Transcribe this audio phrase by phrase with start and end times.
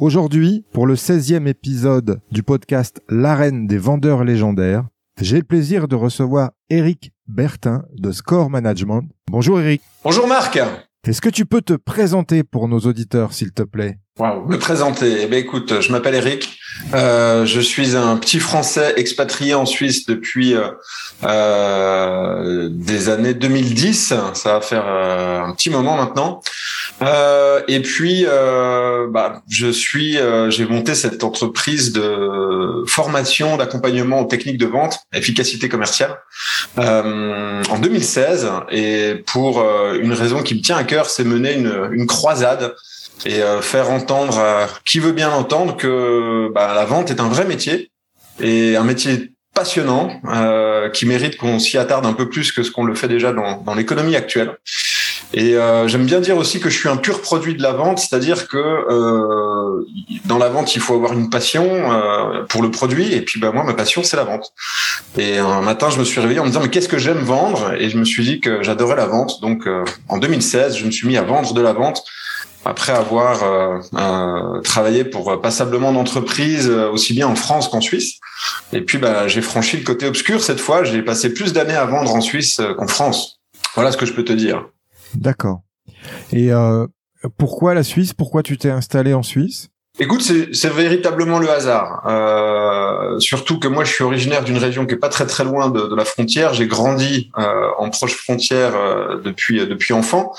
[0.00, 4.84] Aujourd'hui, pour le 16e épisode du podcast L'arène des vendeurs légendaires,
[5.20, 9.02] j'ai le plaisir de recevoir Eric Bertin de Score Management.
[9.28, 9.82] Bonjour Eric.
[10.04, 10.56] Bonjour Marc.
[11.04, 13.98] Est-ce que tu peux te présenter pour nos auditeurs, s'il te plaît?
[14.18, 15.18] Me présenter.
[15.22, 16.58] Eh bien, écoute, je m'appelle Eric.
[16.94, 20.68] Euh, je suis un petit Français expatrié en Suisse depuis euh,
[21.24, 24.14] euh des années 2010.
[24.34, 26.40] Ça va faire un petit moment maintenant.
[27.68, 34.66] Et puis, bah, je suis, j'ai monté cette entreprise de formation, d'accompagnement aux techniques de
[34.66, 36.16] vente, efficacité commerciale,
[36.76, 38.50] en 2016.
[38.70, 39.62] Et pour
[39.94, 42.74] une raison qui me tient à cœur, c'est mener une croisade
[43.26, 47.28] et euh, faire entendre à qui veut bien entendre que bah, la vente est un
[47.28, 47.90] vrai métier
[48.40, 52.70] et un métier passionnant euh, qui mérite qu'on s'y attarde un peu plus que ce
[52.70, 54.56] qu'on le fait déjà dans, dans l'économie actuelle.
[55.34, 57.98] Et euh, j'aime bien dire aussi que je suis un pur produit de la vente,
[57.98, 59.84] c'est-à-dire que euh,
[60.24, 63.12] dans la vente, il faut avoir une passion euh, pour le produit.
[63.12, 64.52] Et puis, bah, moi, ma passion, c'est la vente.
[65.18, 67.74] Et un matin, je me suis réveillé en me disant, mais qu'est-ce que j'aime vendre?
[67.78, 69.40] Et je me suis dit que j'adorais la vente.
[69.42, 72.02] Donc, euh, en 2016, je me suis mis à vendre de la vente
[72.64, 78.18] après avoir euh, euh, travaillé pour passablement d'entreprises euh, aussi bien en France qu'en Suisse.
[78.72, 80.84] Et puis bah, j'ai franchi le côté obscur cette fois.
[80.84, 83.40] J'ai passé plus d'années à vendre en Suisse qu'en France.
[83.74, 84.66] Voilà ce que je peux te dire.
[85.14, 85.62] D'accord.
[86.32, 86.50] Et
[87.36, 88.12] pourquoi la Suisse?
[88.12, 89.68] Pourquoi tu t'es installé en Suisse?
[90.00, 92.04] Écoute, c'est véritablement le hasard.
[92.06, 95.70] Euh, surtout que moi, je suis originaire d'une région qui est pas très très loin
[95.70, 96.54] de, de la frontière.
[96.54, 100.32] J'ai grandi euh, en proche frontière euh, depuis depuis enfant,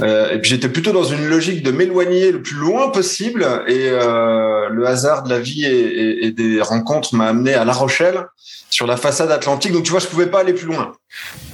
[0.00, 3.44] euh, et puis j'étais plutôt dans une logique de m'éloigner le plus loin possible.
[3.66, 7.64] Et euh, le hasard de la vie et, et, et des rencontres m'a amené à
[7.64, 8.26] La Rochelle,
[8.70, 9.72] sur la façade atlantique.
[9.72, 10.92] Donc tu vois, je pouvais pas aller plus loin.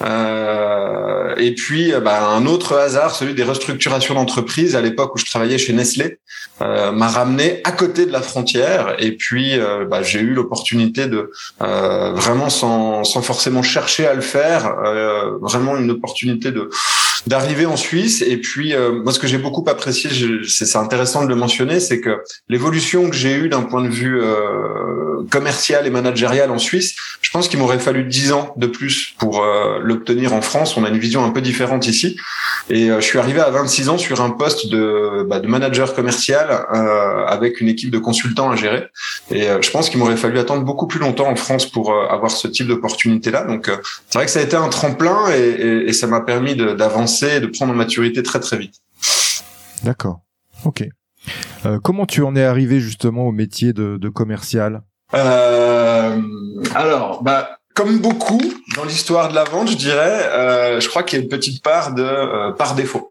[0.03, 5.27] Euh, et puis, bah, un autre hasard, celui des restructurations d'entreprise à l'époque où je
[5.27, 6.19] travaillais chez Nestlé,
[6.63, 8.97] euh, m'a ramené à côté de la frontière.
[8.99, 11.31] Et puis, euh, bah, j'ai eu l'opportunité de
[11.63, 16.71] euh, vraiment, sans, sans forcément chercher à le faire, euh, vraiment une opportunité de
[17.27, 18.23] d'arriver en Suisse.
[18.23, 20.11] Et puis, moi, ce que j'ai beaucoup apprécié,
[20.47, 24.23] c'est intéressant de le mentionner, c'est que l'évolution que j'ai eue d'un point de vue
[25.31, 29.43] commercial et managérial en Suisse, je pense qu'il m'aurait fallu dix ans de plus pour
[29.43, 30.77] euh, l'obtenir en France.
[30.77, 32.17] On a une vision un peu différente ici.
[32.71, 35.95] Et euh, je suis arrivé à 26 ans sur un poste de, bah, de manager
[35.95, 38.87] commercial euh, avec une équipe de consultants à gérer.
[39.31, 42.49] Et je pense qu'il m'aurait fallu attendre beaucoup plus longtemps en France pour avoir ce
[42.49, 43.45] type d'opportunité-là.
[43.45, 43.71] Donc
[44.09, 47.47] c'est vrai que ça a été un tremplin et ça m'a permis d'avancer et de
[47.47, 48.75] prendre en maturité très très vite.
[49.83, 50.21] D'accord.
[50.65, 50.85] Ok.
[51.83, 54.83] comment tu en es arrivé justement au métier de, de commercial?
[55.15, 56.21] Euh,
[56.75, 58.41] alors, bah, comme beaucoup
[58.75, 61.63] dans l'histoire de la vente, je dirais, euh, je crois qu'il y a une petite
[61.63, 63.11] part de euh, par défaut.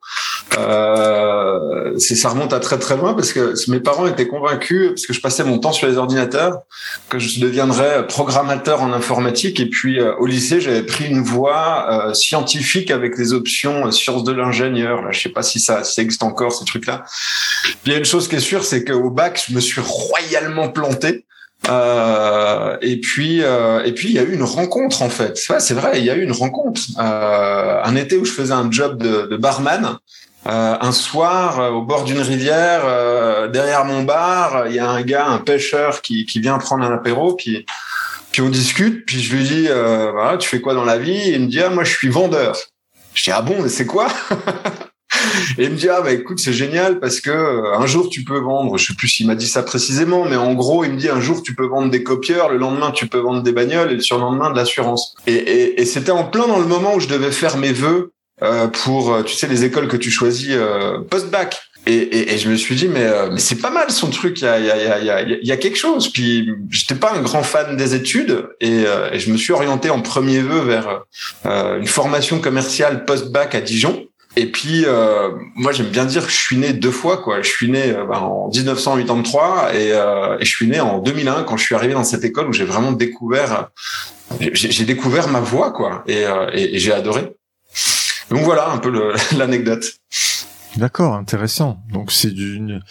[0.58, 5.14] Euh, ça remonte à très très loin parce que mes parents étaient convaincus, parce que
[5.14, 6.60] je passais mon temps sur les ordinateurs,
[7.10, 9.60] que je deviendrais programmateur en informatique.
[9.60, 14.24] Et puis euh, au lycée, j'avais pris une voie euh, scientifique avec les options sciences
[14.24, 15.02] de l'ingénieur.
[15.02, 17.04] Là, je sais pas si ça, si ça existe encore ces trucs-là.
[17.86, 20.70] Il y a une chose qui est sûre, c'est qu'au bac, je me suis royalement
[20.70, 21.26] planté.
[21.70, 25.38] Euh, et puis, euh, et puis il y a eu une rencontre en fait.
[25.38, 26.82] c'est vrai, il y a eu une rencontre.
[27.00, 29.98] Euh, un été où je faisais un job de, de barman.
[30.48, 34.88] Euh, un soir, euh, au bord d'une rivière, euh, derrière mon bar, il y a
[34.88, 37.66] un gars, un pêcheur qui, qui vient prendre un apéro, puis,
[38.32, 41.20] puis on discute, puis je lui dis, voilà, tu fais quoi dans la vie?
[41.30, 42.56] Il me dit, ah, moi je suis vendeur.
[43.16, 44.08] Je dis, ah bon, mais c'est quoi?
[45.58, 48.24] et il me dit ah bah écoute c'est génial parce que euh, un jour tu
[48.24, 50.98] peux vendre, je sais plus s'il m'a dit ça précisément, mais en gros il me
[50.98, 53.92] dit un jour tu peux vendre des copieurs, le lendemain tu peux vendre des bagnoles
[53.92, 55.16] et le surlendemain de l'assurance.
[55.28, 58.12] Et, et, et c'était en plein dans le moment où je devais faire mes vœux
[58.42, 61.58] euh, pour euh, tu sais les écoles que tu choisis euh, post-bac.
[61.88, 64.42] Et, et, et, je me suis dit mais euh, mais c'est pas mal son truc
[64.42, 67.22] il y a y a y a y a quelque chose puis j'étais pas un
[67.22, 71.04] grand fan des études et, euh, et je me suis orienté en premier vœu vers
[71.46, 76.32] euh, une formation commerciale post-bac à Dijon et puis euh, moi j'aime bien dire que
[76.32, 77.42] je suis né deux fois quoi.
[77.42, 81.64] Je suis né ben, en 1983 et, et je suis né en 2001 quand je
[81.64, 83.70] suis arrivé dans cette école où j'ai vraiment découvert
[84.40, 86.04] j'ai découvert ma voix quoi.
[86.08, 86.24] Et,
[86.54, 87.32] et, et j'ai adoré.
[88.30, 88.92] Donc voilà un peu
[89.38, 89.86] l'anecdote
[90.78, 91.78] D'accord, intéressant.
[91.92, 92.82] Donc c'est d'une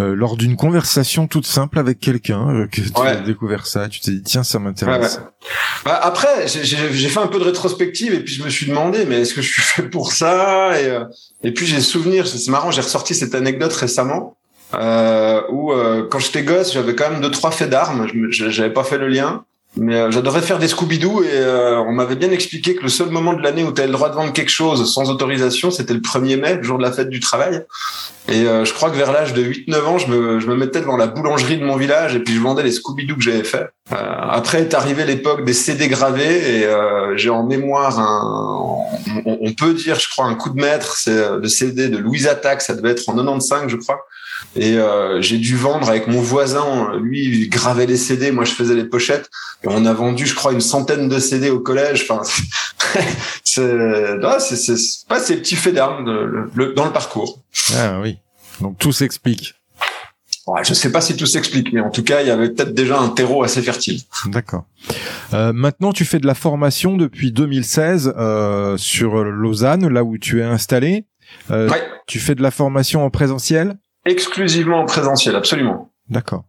[0.00, 4.00] euh, lors d'une conversation toute simple avec quelqu'un euh, que tu as découvert ça, tu
[4.00, 5.16] t'es dit tiens ça m'intéresse.
[5.16, 5.48] Ouais,
[5.84, 9.20] bah, après j'ai fait un peu de rétrospective et puis je me suis demandé mais
[9.20, 10.80] est-ce que je suis fait pour ça?
[10.80, 11.04] Et euh,
[11.44, 14.36] et puis j'ai souvenir c'est marrant j'ai ressorti cette anecdote récemment
[14.74, 15.72] euh, où
[16.10, 18.08] quand j'étais gosse j'avais quand même deux trois faits d'armes.
[18.30, 19.44] J'avais pas fait le lien
[19.76, 23.10] mais euh, j'adorais faire des Scooby-Doo et euh, on m'avait bien expliqué que le seul
[23.10, 25.94] moment de l'année où tu as le droit de vendre quelque chose sans autorisation, c'était
[25.94, 27.64] le 1er mai, le jour de la fête du travail.
[28.28, 30.80] Et euh, je crois que vers l'âge de 8-9 ans, je me, je me mettais
[30.80, 33.68] devant la boulangerie de mon village et puis je vendais les Scooby-Doo que j'avais fait.
[33.90, 36.68] après est arrivé l'époque des CD gravés et
[37.16, 38.84] j'ai en mémoire un,
[39.24, 42.62] on, peut dire, je crois, un coup de maître, c'est le CD de Louise Attaque,
[42.62, 44.04] ça devait être en 95, je crois.
[44.56, 48.52] Et euh, j'ai dû vendre avec mon voisin, lui il gravait les CD, moi je
[48.52, 49.30] faisais les pochettes.
[49.62, 52.06] Et on a vendu, je crois, une centaine de CD au collège.
[52.08, 52.22] Enfin,
[53.44, 54.40] c'est pas
[55.20, 56.04] ces petits faits d'armes
[56.74, 57.40] dans le parcours.
[57.76, 58.18] Ah oui,
[58.60, 59.54] donc tout s'explique.
[60.46, 62.74] Ouais, je sais pas si tout s'explique, mais en tout cas, il y avait peut-être
[62.74, 64.00] déjà un terreau assez fertile.
[64.26, 64.64] D'accord.
[65.32, 70.40] Euh, maintenant, tu fais de la formation depuis 2016 euh, sur Lausanne, là où tu
[70.40, 71.04] es installé.
[71.50, 71.82] Euh, ouais.
[72.06, 73.76] Tu fais de la formation en présentiel?
[74.06, 75.92] Exclusivement en présentiel, absolument.
[76.08, 76.44] D'accord.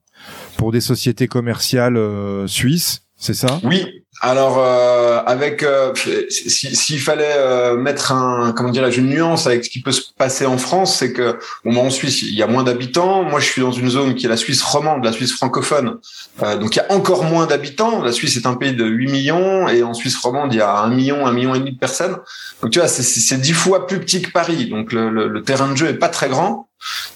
[0.58, 3.60] Pour des sociétés commerciales euh, suisses, c'est ça?
[3.64, 3.86] Oui.
[4.24, 5.94] Alors euh, avec euh,
[6.30, 10.46] s'il fallait euh, mettre un comment dirais-je une nuance avec ce qui peut se passer
[10.46, 13.24] en France, c'est que bon en Suisse il y a moins d'habitants.
[13.24, 15.98] Moi je suis dans une zone qui est la Suisse romande, la Suisse francophone,
[16.44, 18.04] euh, donc il y a encore moins d'habitants.
[18.04, 20.78] La Suisse est un pays de 8 millions et en Suisse romande il y a
[20.80, 22.18] un million, un million et demi de personnes.
[22.62, 25.72] Donc tu vois c'est dix fois plus petit que Paris, donc le, le, le terrain
[25.72, 26.68] de jeu est pas très grand.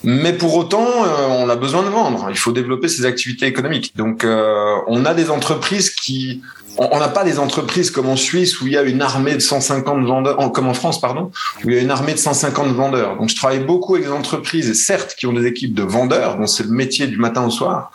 [0.03, 2.27] Mais pour autant, euh, on a besoin de vendre.
[2.29, 3.95] Il faut développer ses activités économiques.
[3.95, 6.41] Donc, euh, on a des entreprises qui
[6.77, 9.39] on n'a pas des entreprises comme en Suisse où il y a une armée de
[9.39, 11.31] 150 vendeurs, comme en France, pardon,
[11.63, 13.17] où il y a une armée de 150 vendeurs.
[13.17, 16.47] Donc, je travaille beaucoup avec des entreprises, certes, qui ont des équipes de vendeurs, dont
[16.47, 17.91] c'est le métier du matin au soir.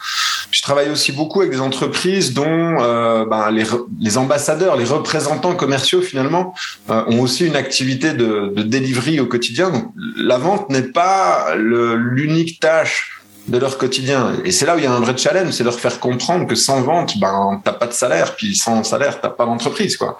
[0.50, 3.64] Je travaille aussi beaucoup avec des entreprises dont euh, ben, les,
[4.00, 6.54] les, ambassadeurs, les représentants commerciaux, finalement,
[6.90, 9.70] euh, ont aussi une activité de, de au quotidien.
[9.70, 14.34] Donc, la vente n'est pas l'unique tâche de leur quotidien.
[14.44, 16.54] Et c'est là où il y a un vrai challenge, c'est leur faire comprendre que
[16.54, 20.18] sans vente, ben t'as pas de salaire, puis sans salaire, t'as pas d'entreprise, quoi.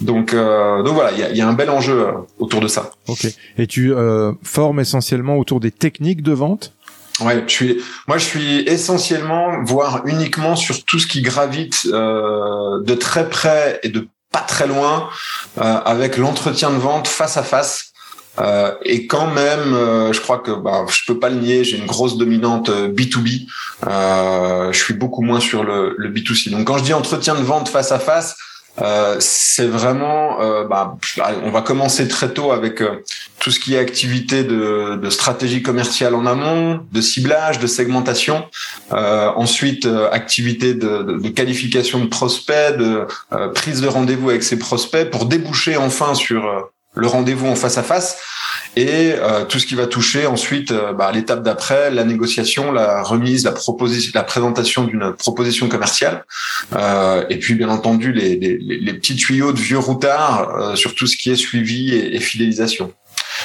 [0.00, 2.68] Donc, euh, donc voilà, il y a, y a, un bel enjeu euh, autour de
[2.68, 2.90] ça.
[3.08, 3.26] Ok.
[3.58, 6.72] Et tu euh, formes essentiellement autour des techniques de vente?
[7.20, 12.82] Ouais, je suis, moi je suis essentiellement, voire uniquement sur tout ce qui gravite euh,
[12.82, 15.08] de très près et de pas très loin
[15.58, 17.85] euh, avec l'entretien de vente face à face.
[18.38, 21.78] Euh, et quand même, euh, je crois que bah, je peux pas le nier, j'ai
[21.78, 23.46] une grosse dominante B2B.
[23.86, 26.50] Euh, euh, je suis beaucoup moins sur le, le, B2C.
[26.50, 28.36] Donc quand je dis entretien de vente face à face,
[28.82, 30.38] euh, c'est vraiment,
[30.68, 30.98] bah,
[31.44, 32.82] on va commencer très tôt avec
[33.38, 38.44] tout ce qui est activité de, de, stratégie commerciale en amont, de ciblage, de segmentation.
[38.90, 43.06] ensuite, activité de, de, de, qualification de prospects, de
[43.54, 47.82] prise de rendez-vous avec ses prospects pour déboucher enfin sur le rendez-vous en face à
[47.82, 48.18] face
[48.74, 53.02] et euh, tout ce qui va toucher ensuite euh, bah, l'étape d'après, la négociation, la
[53.02, 56.24] remise, la proposition, la présentation d'une proposition commerciale,
[56.74, 60.94] euh, et puis bien entendu les, les, les, petits tuyaux de vieux routards euh, sur
[60.94, 62.92] tout ce qui est suivi et, et fidélisation.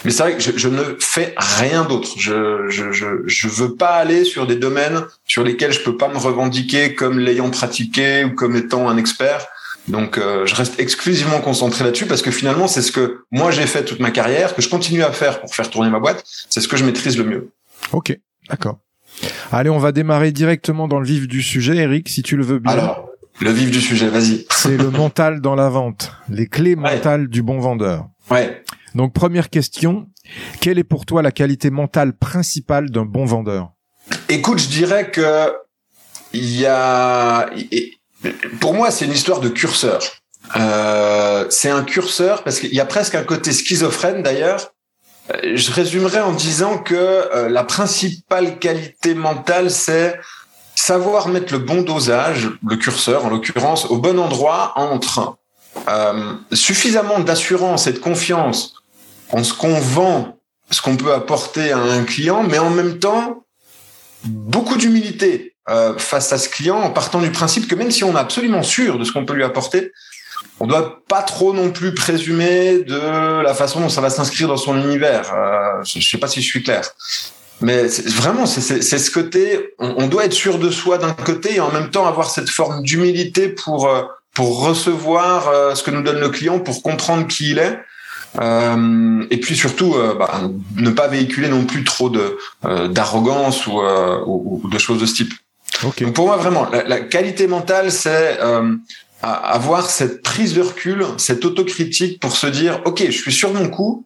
[0.03, 2.09] Mais c'est vrai que je, je, ne fais rien d'autre.
[2.17, 6.07] Je, je, je, je veux pas aller sur des domaines sur lesquels je peux pas
[6.07, 9.45] me revendiquer comme l'ayant pratiqué ou comme étant un expert.
[9.87, 13.65] Donc euh, je reste exclusivement concentré là-dessus parce que finalement c'est ce que moi j'ai
[13.65, 16.61] fait toute ma carrière, que je continue à faire pour faire tourner ma boîte, c'est
[16.61, 17.51] ce que je maîtrise le mieux.
[17.91, 18.17] Ok,
[18.49, 18.79] d'accord.
[19.51, 22.59] Allez, on va démarrer directement dans le vif du sujet, Eric, si tu le veux
[22.59, 22.71] bien.
[22.71, 23.09] Alors,
[23.39, 24.45] le vif du sujet, vas-y.
[24.51, 28.07] C'est le mental dans la vente, les clés mentales du bon vendeur.
[28.29, 28.63] Ouais.
[28.95, 30.07] Donc première question,
[30.59, 33.71] quelle est pour toi la qualité mentale principale d'un bon vendeur?
[34.29, 35.51] Écoute, je dirais que
[36.33, 37.49] il y a
[38.59, 40.01] pour moi, c'est une histoire de curseur.
[40.57, 44.73] Euh, c'est un curseur parce qu'il y a presque un côté schizophrène d'ailleurs.
[45.43, 50.19] je résumerai en disant que la principale qualité mentale, c'est
[50.75, 55.37] savoir mettre le bon dosage, le curseur en l'occurrence, au bon endroit entre
[55.87, 58.73] euh, suffisamment d'assurance et de confiance
[59.31, 60.37] en ce qu'on vend,
[60.69, 63.45] ce qu'on peut apporter à un client, mais en même temps
[64.25, 68.13] beaucoup d'humilité euh, face à ce client en partant du principe que même si on
[68.13, 69.91] est absolument sûr de ce qu'on peut lui apporter,
[70.59, 74.57] on doit pas trop non plus présumer de la façon dont ça va s'inscrire dans
[74.57, 75.33] son univers.
[75.33, 76.89] Euh, je sais pas si je suis clair.
[77.61, 81.71] Mais vraiment, c'est ce côté, on, doit être sûr de soi d'un côté et en
[81.71, 84.01] même temps avoir cette forme d'humilité pour euh,
[84.33, 87.79] pour recevoir euh, ce que nous donne le client, pour comprendre qui il est.
[88.39, 92.37] Euh, et puis surtout, euh, bah, ne pas véhiculer non plus trop de
[92.87, 93.81] d'arrogance ou,
[94.25, 95.33] ou, de choses de ce type.
[95.81, 98.39] Donc pour moi, vraiment, la, qualité mentale, c'est
[99.21, 103.69] avoir cette prise de recul, cette autocritique pour se dire, ok, je suis sur mon
[103.69, 104.05] coup,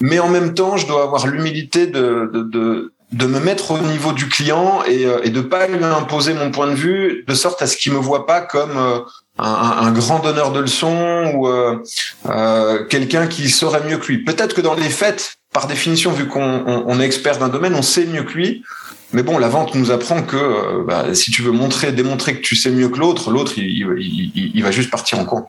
[0.00, 3.78] mais en même temps, je dois avoir l'humilité de, de, de, de, me mettre au
[3.78, 7.34] niveau du client et, euh, et de pas lui imposer mon point de vue, de
[7.34, 9.00] sorte à ce qu'il me voit pas comme euh,
[9.38, 11.82] un, un, grand donneur de leçons ou euh,
[12.28, 14.24] euh, quelqu'un qui saurait mieux que lui.
[14.24, 17.82] Peut-être que dans les faits, par définition, vu qu'on on, est expert d'un domaine, on
[17.82, 18.64] sait mieux que lui.
[19.12, 22.56] Mais bon, la vente nous apprend que bah, si tu veux montrer, démontrer que tu
[22.56, 25.46] sais mieux que l'autre, l'autre, il, va juste partir en coin.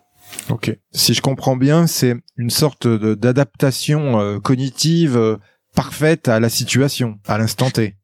[0.49, 0.75] Ok.
[0.91, 5.37] Si je comprends bien, c'est une sorte d'adaptation euh, cognitive euh,
[5.75, 7.95] parfaite à la situation, à l'instant T.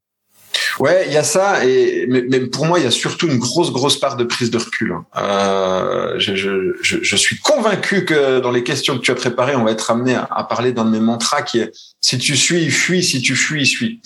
[0.80, 3.72] Ouais, il y a ça, et mais, pour moi, il y a surtout une grosse,
[3.72, 4.94] grosse part de prise de recul.
[4.94, 5.06] Hein.
[5.18, 9.66] Euh, je, je, je, suis convaincu que dans les questions que tu as préparées, on
[9.66, 13.04] va être amené à, parler d'un de mes mantras qui est si tu suis, fuis,
[13.04, 14.02] si tu fuis, suis.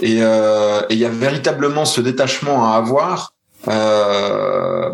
[0.00, 3.34] Et euh, il y a véritablement ce détachement à avoir.
[3.68, 4.90] Euh,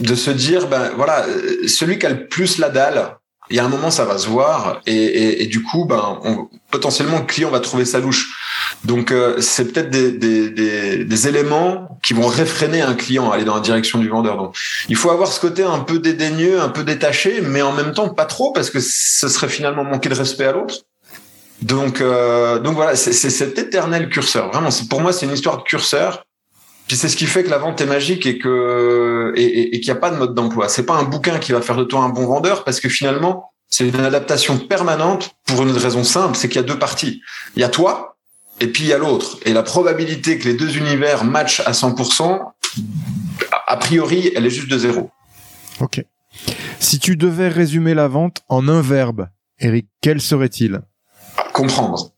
[0.00, 1.26] de se dire, ben voilà,
[1.66, 3.16] celui qui a le plus la dalle,
[3.50, 6.48] il y a un moment ça va se voir et, et, du coup, ben on,
[6.70, 8.30] potentiellement le client va trouver sa louche.
[8.84, 13.34] Donc euh, c'est peut-être des, des, des, des, éléments qui vont réfréner un client à
[13.34, 14.36] aller dans la direction du vendeur.
[14.36, 14.56] Donc
[14.88, 18.08] il faut avoir ce côté un peu dédaigneux, un peu détaché, mais en même temps
[18.08, 20.76] pas trop parce que ce serait finalement manquer de respect à l'autre.
[21.60, 24.50] Donc euh, donc voilà, c'est cet éternel curseur.
[24.50, 26.24] Vraiment, pour moi c'est une histoire de curseur
[26.86, 29.92] puis c'est ce qui fait que la vente est magique et que et, et, qu'il
[29.92, 30.68] n'y a pas de mode d'emploi.
[30.68, 33.52] C'est pas un bouquin qui va faire de toi un bon vendeur parce que finalement
[33.68, 37.22] c'est une adaptation permanente pour une raison simple, c'est qu'il y a deux parties.
[37.56, 38.16] Il y a toi
[38.60, 39.38] et puis il y a l'autre.
[39.44, 42.40] Et la probabilité que les deux univers matchent à 100%,
[43.66, 45.10] a priori, elle est juste de zéro.
[45.80, 46.04] Ok.
[46.78, 50.82] Si tu devais résumer la vente en un verbe, Eric, quel serait-il?
[51.52, 52.12] Comprendre.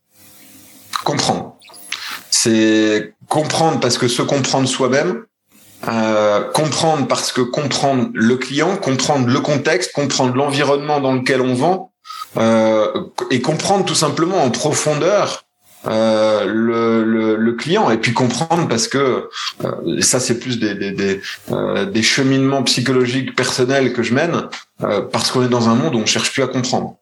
[1.03, 1.54] Comprendre.
[2.37, 5.23] C'est comprendre parce que se comprendre soi-même,
[5.87, 11.53] euh, comprendre parce que comprendre le client, comprendre le contexte, comprendre l'environnement dans lequel on
[11.53, 11.93] vend,
[12.37, 12.91] euh,
[13.31, 15.45] et comprendre tout simplement en profondeur
[15.87, 19.29] euh, le, le, client et puis comprendre parce que
[19.63, 24.49] euh, ça c'est plus des, des, des, euh, des, cheminements psychologiques personnels que je mène
[24.83, 26.97] euh, parce qu'on est dans un monde où on cherche plus à comprendre.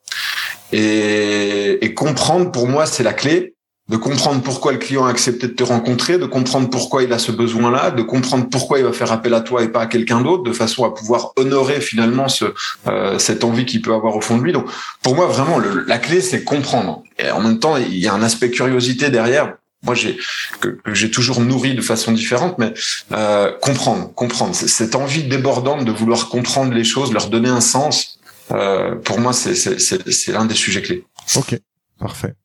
[0.73, 3.53] Et, et comprendre pour moi c'est la clé
[3.89, 7.19] de comprendre pourquoi le client a accepté de te rencontrer, de comprendre pourquoi il a
[7.19, 10.21] ce besoin-là, de comprendre pourquoi il va faire appel à toi et pas à quelqu'un
[10.21, 12.45] d'autre, de façon à pouvoir honorer finalement ce,
[12.87, 14.53] euh, cette envie qu'il peut avoir au fond de lui.
[14.53, 14.67] Donc,
[15.01, 17.03] pour moi, vraiment, la clé, c'est comprendre.
[17.19, 19.55] Et en même temps, il y a un aspect curiosité derrière.
[19.83, 20.17] Moi, j'ai
[20.61, 22.73] que, j'ai toujours nourri de façon différente, mais
[23.11, 28.17] euh, comprendre, comprendre, cette envie débordante de vouloir comprendre les choses, leur donner un sens.
[28.51, 31.03] Euh, pour moi, c'est l'un des sujets clés.
[31.35, 31.59] Ok,
[31.99, 32.35] parfait.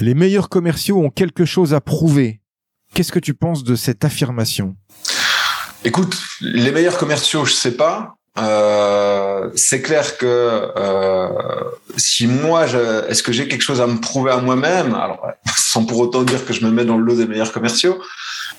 [0.00, 2.40] Les meilleurs commerciaux ont quelque chose à prouver.
[2.94, 4.76] Qu'est-ce que tu penses de cette affirmation?
[5.84, 8.16] Écoute, les meilleurs commerciaux, je sais pas.
[8.36, 11.28] Euh, c'est clair que euh,
[11.96, 12.66] si moi,
[13.08, 14.94] est-ce que j'ai quelque chose à me prouver à moi-même?
[14.94, 18.00] Alors, sans pour autant dire que je me mets dans le lot des meilleurs commerciaux.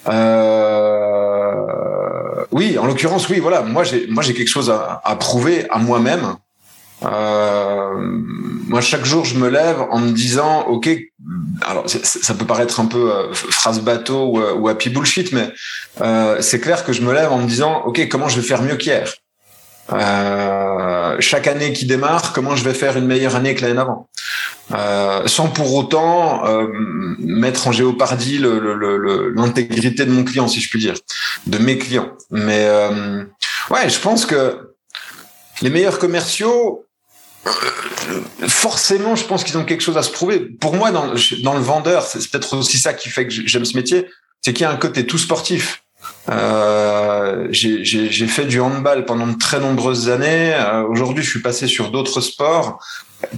[0.08, 1.56] Euh,
[2.52, 3.40] oui, en l'occurrence, oui.
[3.40, 6.36] Voilà, moi j'ai moi j'ai quelque chose à, à prouver à moi-même.
[7.04, 7.94] Euh,
[8.68, 10.90] moi, chaque jour, je me lève en me disant, ok,
[11.62, 15.52] alors ça peut paraître un peu euh, phrase bateau ou, ou, happy bullshit, mais
[16.02, 18.62] euh, c'est clair que je me lève en me disant, ok, comment je vais faire
[18.62, 19.14] mieux qu'hier?
[19.92, 24.10] Euh, Chaque année qui démarre, comment je vais faire une meilleure année que l'année d'avant?
[24.72, 26.68] Euh, sans pour autant euh,
[27.20, 30.96] mettre en géopardie l'intégrité de mon client, si je puis dire,
[31.46, 32.10] de mes clients.
[32.32, 32.68] Mais
[33.70, 34.75] ouais, je pense que
[35.62, 36.86] les meilleurs commerciaux,
[38.48, 40.40] forcément, je pense qu'ils ont quelque chose à se prouver.
[40.40, 44.08] Pour moi, dans, le vendeur, c'est peut-être aussi ça qui fait que j'aime ce métier,
[44.42, 45.84] c'est qu'il y a un côté tout sportif.
[46.30, 50.54] Euh, j'ai fait du handball pendant de très nombreuses années.
[50.54, 52.80] Euh, Aujourd'hui, je suis passé sur d'autres sports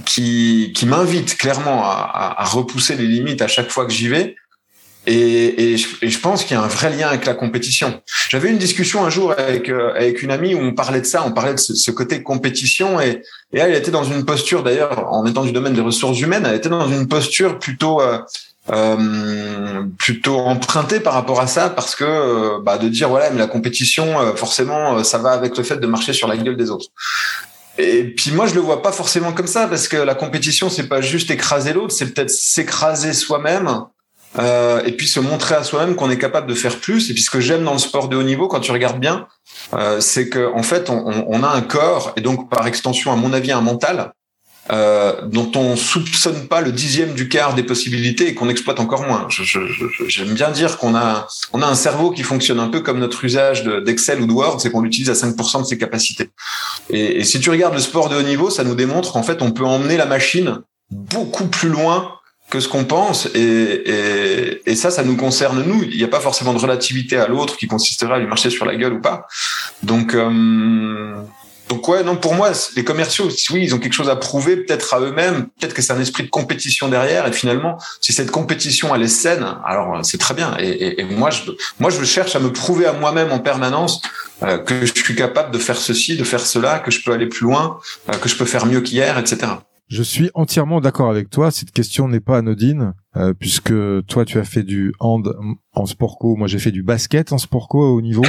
[0.04, 4.36] qui, m'invitent clairement à, repousser les limites à chaque fois que j'y vais.
[5.10, 8.02] Et, et, je, et, je, pense qu'il y a un vrai lien avec la compétition.
[8.28, 11.24] J'avais une discussion un jour avec euh, avec une amie où on parlait de ça,
[11.26, 13.22] on parlait de ce, ce côté compétition et,
[13.54, 16.56] et elle était dans une posture d'ailleurs en étant du domaine des ressources humaines, elle
[16.56, 18.18] était dans une posture plutôt euh,
[18.70, 23.38] euh, plutôt emprunté par rapport à ça parce que euh, bah, de dire voilà mais
[23.38, 26.70] la compétition euh, forcément ça va avec le fait de marcher sur la gueule des
[26.70, 26.88] autres
[27.78, 30.86] et puis moi je le vois pas forcément comme ça parce que la compétition c'est
[30.86, 33.84] pas juste écraser l'autre c'est peut-être s'écraser soi-même
[34.38, 37.22] euh, et puis se montrer à soi-même qu'on est capable de faire plus et puis
[37.22, 39.26] ce que j'aime dans le sport de haut niveau quand tu regardes bien
[39.72, 43.32] euh, c'est que en fait on, a un corps et donc par extension à mon
[43.32, 44.12] avis un mental
[44.70, 49.06] euh, dont on soupçonne pas le dixième du quart des possibilités et qu'on exploite encore
[49.06, 49.26] moins.
[49.30, 53.24] J'aime bien dire qu'on a on a un cerveau qui fonctionne un peu comme notre
[53.24, 56.28] usage d'Excel ou de Word, c'est qu'on l'utilise à 5% de ses capacités.
[56.90, 59.52] Et, si tu regardes le sport de haut niveau, ça nous démontre qu'en fait on
[59.52, 62.17] peut emmener la machine beaucoup plus loin
[62.50, 65.82] que ce qu'on pense et, et, et, ça, ça nous concerne nous.
[65.84, 68.64] Il n'y a pas forcément de relativité à l'autre qui consisterait à lui marcher sur
[68.64, 69.26] la gueule ou pas.
[69.82, 71.14] Donc euh,
[71.68, 74.94] donc ouais, non, pour moi, les commerciaux, oui, ils ont quelque chose à prouver, peut-être
[74.94, 78.94] à eux-mêmes, peut-être que c'est un esprit de compétition derrière, et finalement, si cette compétition
[78.94, 80.56] elle est saine, alors c'est très bien.
[80.58, 81.42] Et, et, et, moi, je,
[81.78, 84.00] moi, je cherche à me prouver à moi-même en permanence
[84.42, 87.26] euh, que je suis capable de faire ceci, de faire cela, que je peux aller
[87.26, 87.78] plus loin,
[88.08, 89.52] euh, que je peux faire mieux qu'hier, etc.
[89.88, 91.50] Je suis entièrement d'accord avec toi.
[91.50, 93.72] Cette question n'est pas anodine, euh, puisque
[94.06, 95.34] toi, tu as fait du hand
[95.72, 98.22] en sport co, moi j'ai fait du basket en sport co au niveau.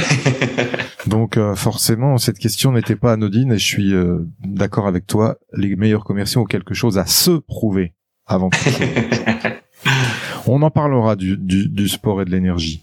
[1.06, 5.36] Donc euh, forcément, cette question n'était pas anodine et je suis euh, d'accord avec toi.
[5.52, 7.94] Les meilleurs commerciaux ont quelque chose à se prouver
[8.26, 8.58] avant tout.
[10.46, 12.82] On en parlera du, du, du sport et de l'énergie.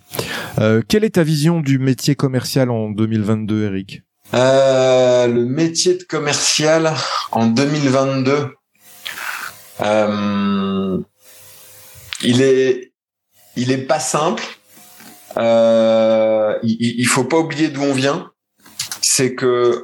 [0.60, 4.04] Euh, quelle est ta vision du métier commercial en 2022, Eric?
[4.34, 6.92] Euh, Le métier de commercial
[7.32, 8.50] en 2022,
[9.82, 10.98] euh,
[12.22, 12.94] il est,
[13.56, 14.44] il est pas simple.
[15.38, 18.32] Euh, il, il faut pas oublier d'où on vient.
[19.02, 19.84] C'est que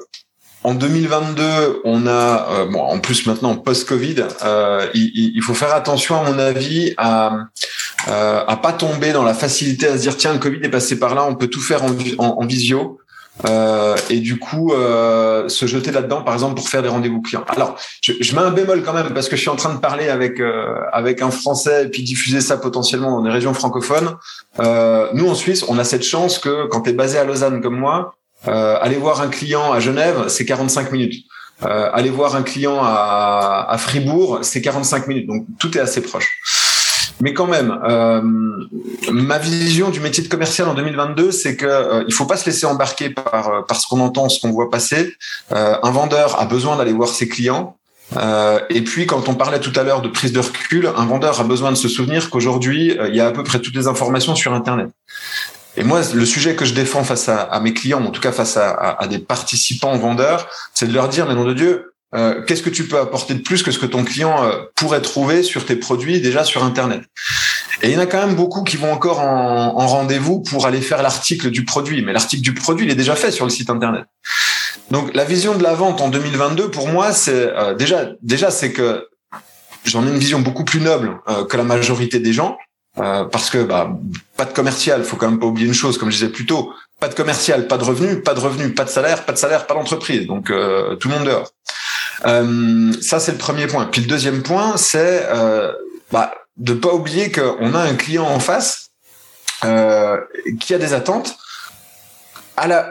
[0.64, 6.16] en 2022, on a, euh, bon, en plus maintenant post-Covid, euh, il, faut faire attention
[6.20, 7.38] à mon avis à
[8.06, 11.16] à pas tomber dans la facilité à se dire tiens le Covid est passé par
[11.16, 13.00] là, on peut tout faire en visio.
[13.46, 17.44] Euh, et du coup euh, se jeter là-dedans par exemple pour faire des rendez-vous clients.
[17.48, 19.80] Alors je, je, mets un bémol quand même parce que je suis en train de
[19.80, 24.18] parler avec euh, avec un Français et puis diffuser ça potentiellement dans des régions francophones.
[24.60, 27.60] Euh, nous en Suisse, on a cette chance que quand tu es basé à Lausanne
[27.62, 28.14] comme moi,
[28.48, 31.26] euh, aller voir un client à Genève, c'est 45 minutes.
[31.62, 35.28] aller voir un client à, à Fribourg, c'est 45 minutes.
[35.28, 36.30] Donc tout est assez proche.
[37.22, 38.22] Mais quand même, euh,
[39.12, 42.46] ma vision du métier de commercial en 2022, c'est que euh, il faut pas se
[42.46, 45.14] laisser embarquer par euh, par ce qu'on entend, ce qu'on voit passer.
[45.52, 47.78] Euh, un vendeur a besoin d'aller voir ses clients.
[48.18, 51.40] Euh, et puis, quand on parlait tout à l'heure de prise de recul, un vendeur
[51.40, 53.88] a besoin de se souvenir qu'aujourd'hui, euh, il y a à peu près toutes les
[53.88, 54.90] informations sur Internet.
[55.76, 58.32] Et moi, le sujet que je défends face à, à mes clients, en tout cas
[58.32, 61.93] face à, à, à des participants vendeurs, c'est de leur dire, mais nom de Dieu,
[62.16, 65.02] euh, qu'est-ce que tu peux apporter de plus que ce que ton client euh, pourrait
[65.02, 67.04] trouver sur tes produits déjà sur Internet?
[67.82, 70.66] Et il y en a quand même beaucoup qui vont encore en, en rendez-vous pour
[70.66, 73.52] aller faire l'article du produit, mais l'article du produit, il est déjà fait sur le
[73.52, 74.06] site Internet.
[74.92, 78.72] Donc la vision de la vente en 2022, pour moi, c'est euh, déjà, déjà c'est
[78.72, 79.08] que
[79.86, 82.58] j'en ai une vision beaucoup plus noble euh, que la majorité des gens.
[83.00, 83.90] Euh, parce que bah,
[84.38, 86.72] pas de commercial, faut quand même pas oublier une chose, comme je disais plus tôt,
[87.00, 89.66] pas de commercial, pas de revenu, pas de revenu, pas de salaire, pas de salaire,
[89.66, 91.50] pas d'entreprise, donc tout le monde dehors.
[92.26, 93.86] Euh, ça, c'est le premier point.
[93.86, 95.72] Puis le deuxième point, c'est euh,
[96.12, 98.90] bah, de pas oublier qu'on a un client en face
[99.66, 100.18] euh,
[100.60, 101.36] qui a des attentes
[102.58, 102.90] à la,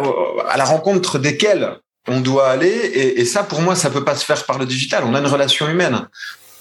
[0.48, 1.76] à la rencontre desquelles
[2.08, 2.68] on doit aller.
[3.16, 5.04] Et, ça, pour moi, ça peut pas se faire par le digital.
[5.06, 6.08] On a une relation humaine.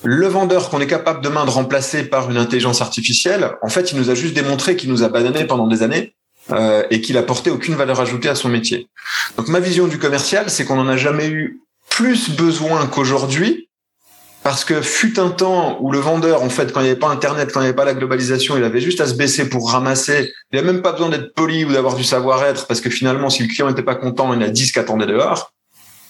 [0.03, 3.97] Le vendeur qu'on est capable demain de remplacer par une intelligence artificielle, en fait, il
[3.97, 6.15] nous a juste démontré qu'il nous a banané pendant des années.
[6.49, 8.89] Euh, et qu'il apportait aucune valeur ajoutée à son métier.
[9.37, 11.61] Donc ma vision du commercial, c'est qu'on n'en a jamais eu
[11.91, 13.69] plus besoin qu'aujourd'hui,
[14.43, 17.09] parce que fut un temps où le vendeur, en fait, quand il n'y avait pas
[17.09, 19.69] Internet, quand il n'y avait pas la globalisation, il avait juste à se baisser pour
[19.69, 20.33] ramasser.
[20.51, 23.43] Il n'avait même pas besoin d'être poli ou d'avoir du savoir-être, parce que finalement, si
[23.43, 25.53] le client n'était pas content, il y en a 10 qui attendaient dehors.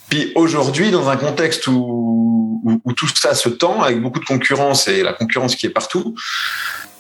[0.10, 4.88] Puis aujourd'hui, dans un contexte où, où, tout ça se tend, avec beaucoup de concurrence
[4.88, 6.16] et la concurrence qui est partout,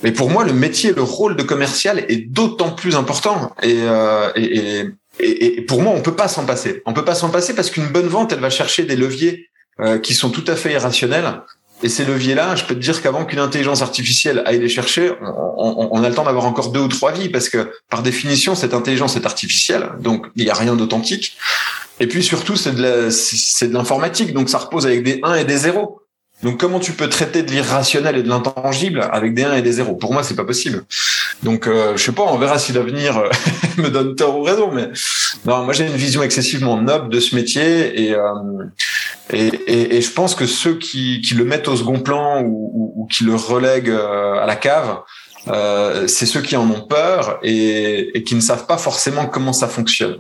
[0.04, 3.54] mais pour moi, le métier, le rôle de commercial est d'autant plus important.
[3.62, 4.88] Et, euh, et,
[5.22, 6.82] et, pour moi, on peut pas s'en passer.
[6.86, 10.00] On peut pas s'en passer parce qu'une bonne vente, elle va chercher des leviers euh,
[10.00, 11.42] qui sont tout à fait irrationnels.
[11.84, 15.90] Et ces leviers-là, je peux te dire qu'avant qu'une intelligence artificielle aille les chercher, on,
[15.92, 18.76] on, a le temps d'avoir encore deux ou trois vies parce que par définition, cette
[18.76, 21.38] intelligence est artificielle, donc il n'y a rien d'authentique.
[22.00, 26.01] Et puis surtout, c'est de l'informatique, donc ça repose avec des 1 et des 0.
[26.44, 29.74] Donc comment tu peux traiter de l'irrationnel et de l'intangible avec des 1 et des
[29.74, 30.84] 0 Pour moi, c'est pas possible.
[31.44, 33.30] Donc euh, je sais pas, on verra si l'avenir euh,
[33.78, 34.90] me donne tort ou raison, mais
[35.46, 38.22] non, moi j'ai une vision excessivement noble de ce métier et euh,
[39.34, 42.72] et, et, et, je pense que ceux qui, qui le mettent au second plan ou,
[42.74, 45.00] ou, ou qui le relèguent euh, à la cave,
[45.48, 49.54] euh, c'est ceux qui en ont peur et, et, qui ne savent pas forcément comment
[49.54, 50.18] ça fonctionne.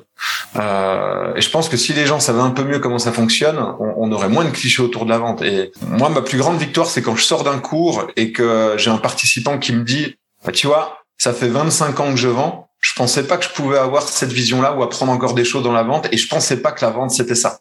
[0.56, 3.60] Euh, et je pense que si les gens savaient un peu mieux comment ça fonctionne,
[3.80, 5.42] on, on, aurait moins de clichés autour de la vente.
[5.44, 8.90] Et moi, ma plus grande victoire, c'est quand je sors d'un cours et que j'ai
[8.90, 12.70] un participant qui me dit, bah, tu vois, ça fait 25 ans que je vends.
[12.80, 15.72] Je pensais pas que je pouvais avoir cette vision-là ou apprendre encore des choses dans
[15.72, 17.60] la vente, et je pensais pas que la vente c'était ça.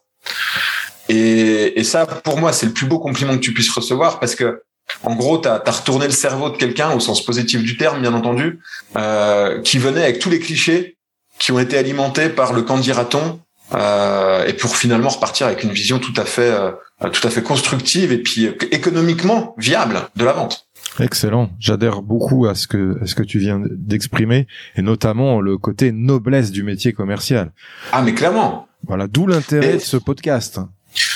[1.11, 4.35] Et, et ça, pour moi, c'est le plus beau compliment que tu puisses recevoir parce
[4.35, 4.63] que
[5.03, 8.15] en gros, tu as, retourné le cerveau de quelqu'un, au sens positif du terme, bien
[8.15, 8.61] entendu,
[8.97, 10.97] euh, qui venait avec tous les clichés
[11.39, 13.41] qui ont été alimentés par le candidaton,
[13.75, 16.73] euh, et pour finalement repartir avec une vision tout à fait, euh,
[17.11, 20.67] tout à fait constructive et puis euh, économiquement viable de la vente.
[20.99, 21.51] Excellent.
[21.61, 25.93] J'adhère beaucoup à ce que à ce que tu viens d'exprimer et notamment le côté
[25.93, 27.53] noblesse du métier commercial.
[27.93, 28.67] Ah mais clairement.
[28.87, 30.59] Voilà, d'où l'intérêt de ce podcast.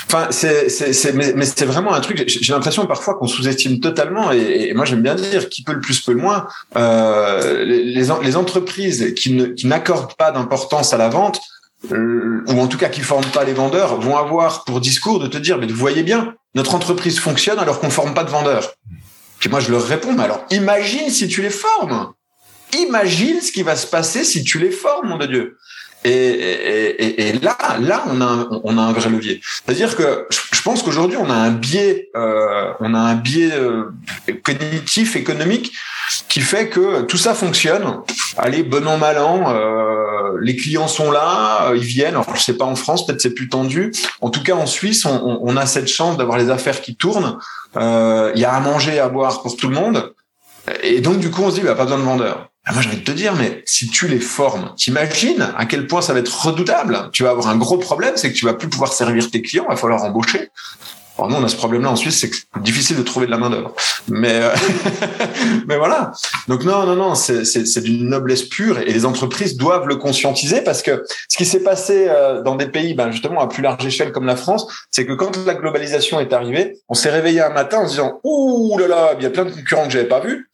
[0.06, 0.68] Enfin, c'est,
[1.14, 2.24] mais, c'est vraiment un truc.
[2.26, 4.30] J'ai l'impression parfois qu'on sous-estime totalement.
[4.30, 6.46] Et, moi, j'aime bien dire qui peut le plus peut le moins.
[6.76, 11.40] Euh, les, les entreprises qui, qui n'accordent pas d'importance à la vente,
[11.92, 15.26] euh, ou en tout cas qui forment pas les vendeurs, vont avoir pour discours de
[15.26, 18.74] te dire, mais vous voyez bien, notre entreprise fonctionne alors qu'on forme pas de vendeurs.
[19.38, 22.12] Puis moi, je leur réponds, mais alors imagine si tu les formes.
[22.78, 25.58] Imagine ce qui va se passer si tu les formes, mon de Dieu.
[26.04, 29.40] Et, et, et, là, là, on a, un, on a un vrai levier.
[29.64, 33.84] C'est-à-dire que je, pense qu'aujourd'hui, on a un biais, euh, on a un biais euh,
[34.42, 35.72] cognitif, économique,
[36.28, 38.00] qui fait que tout ça fonctionne.
[38.36, 42.14] Allez, bon an mal an, euh, les clients sont là, ils viennent.
[42.14, 43.90] Alors, je sais pas en France, peut-être c'est plus tendu.
[44.20, 47.38] En tout cas, en Suisse, on, on a cette chance d'avoir les affaires qui tournent.
[47.76, 50.12] Il y a à manger, à boire pour tout le monde.
[50.82, 52.50] Et donc, du coup, on se dit, bah, pas besoin de vendeurs.
[52.66, 55.86] Ah, moi, j'ai envie de te dire, mais si tu les formes, t'imagines à quel
[55.86, 57.10] point ça va être redoutable.
[57.12, 59.66] Tu vas avoir un gros problème, c'est que tu vas plus pouvoir servir tes clients,
[59.68, 60.50] il va falloir embaucher.
[61.16, 63.36] Alors nous, on a ce problème-là en Suisse, c'est que difficile de trouver de la
[63.36, 63.72] main d'œuvre.
[64.08, 64.50] Mais euh,
[65.68, 66.12] mais voilà.
[66.48, 70.82] Donc non, non, non, c'est d'une noblesse pure et les entreprises doivent le conscientiser parce
[70.82, 74.10] que ce qui s'est passé euh, dans des pays, ben justement à plus large échelle
[74.10, 77.80] comme la France, c'est que quand la globalisation est arrivée, on s'est réveillé un matin
[77.80, 80.20] en se disant ouh là là, il y a plein de concurrents que j'avais pas
[80.20, 80.50] vus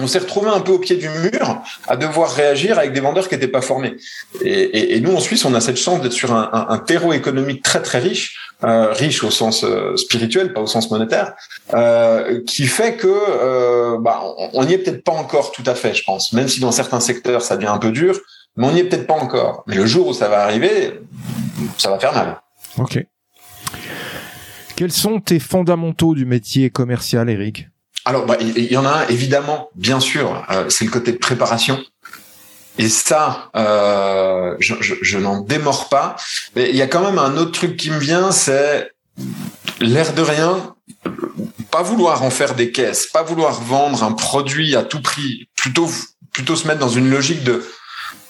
[0.00, 3.28] on s'est retrouvé un peu au pied du mur à devoir réagir avec des vendeurs
[3.28, 3.96] qui n'étaient pas formés.
[4.42, 7.98] Et, nous, en Suisse, on a cette chance d'être sur un, terreau économique très très
[7.98, 11.34] riche, euh, riche au sens euh, spirituel, pas au sens monétaire,
[11.74, 16.04] euh, qui fait que bah, on n'y est peut-être pas encore tout à fait, je
[16.04, 16.32] pense.
[16.32, 18.18] Même si dans certains secteurs ça devient un peu dur,
[18.56, 19.64] mais on n'y est peut-être pas encore.
[19.66, 21.00] Mais le jour où ça va arriver,
[21.78, 22.40] ça va faire mal.
[22.78, 23.04] Ok.
[24.76, 27.68] Quels sont tes fondamentaux du métier commercial, Eric?
[28.06, 31.18] Alors, bah, il y en a un, évidemment, bien sûr, euh, c'est le côté de
[31.18, 31.82] préparation.
[32.78, 36.14] Et ça, euh, je, je, je n'en démords pas.
[36.54, 38.92] Mais il y a quand même un autre truc qui me vient, c'est
[39.80, 40.74] l'air de rien,
[41.72, 45.90] pas vouloir en faire des caisses, pas vouloir vendre un produit à tout prix, plutôt
[46.32, 47.66] plutôt se mettre dans une logique de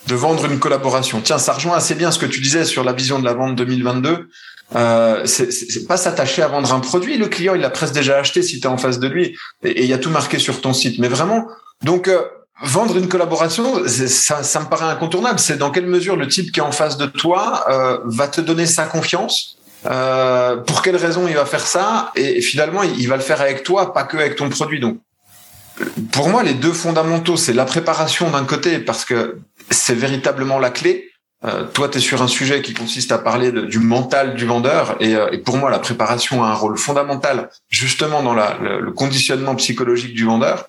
[0.06, 1.20] de vendre une collaboration.
[1.20, 3.56] Tiens, ça rejoint assez bien ce que tu disais sur la vision de la vente
[3.56, 4.28] 2022.
[4.74, 7.16] Euh, c'est pas s'attacher à vendre un produit.
[7.16, 9.84] Le client, il l'a presque déjà acheté si tu es en face de lui et
[9.84, 10.98] il y a tout marqué sur ton site.
[10.98, 11.46] Mais vraiment,
[11.82, 12.22] donc euh,
[12.62, 15.38] vendre une collaboration, ça, ça me paraît incontournable.
[15.38, 18.40] C'est dans quelle mesure le type qui est en face de toi euh, va te
[18.40, 19.58] donner sa confiance.
[19.84, 23.62] Euh, pour quelle raison il va faire ça et finalement il va le faire avec
[23.62, 24.80] toi, pas que avec ton produit.
[24.80, 24.98] Donc
[26.12, 29.38] pour moi, les deux fondamentaux, c'est la préparation d'un côté parce que
[29.70, 31.10] c'est véritablement la clé.
[31.44, 34.96] Euh, toi, tu es sur un sujet qui consiste à parler du mental du vendeur,
[35.02, 39.54] euh, et, pour moi, la préparation a un rôle fondamental justement dans la, le, conditionnement
[39.54, 40.66] psychologique du vendeur.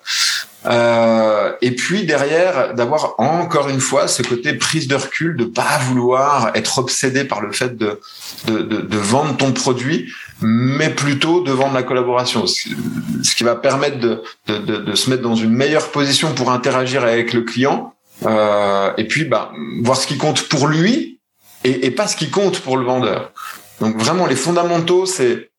[0.66, 5.78] Euh, et puis derrière, d'avoir encore une fois ce côté prise de recul, de pas
[5.86, 8.00] vouloir être obsédé par le fait de,
[8.46, 13.56] de, de, de vendre ton produit, mais plutôt de vendre la collaboration, ce, qui va
[13.56, 17.94] permettre de, de, se mettre dans une meilleure position pour interagir avec le client
[18.26, 19.52] euh, et puis bah,
[19.82, 21.20] voir ce qui compte pour lui
[21.64, 23.32] et, pas ce qui compte pour le vendeur.
[23.80, 25.50] Donc vraiment les fondamentaux, c'est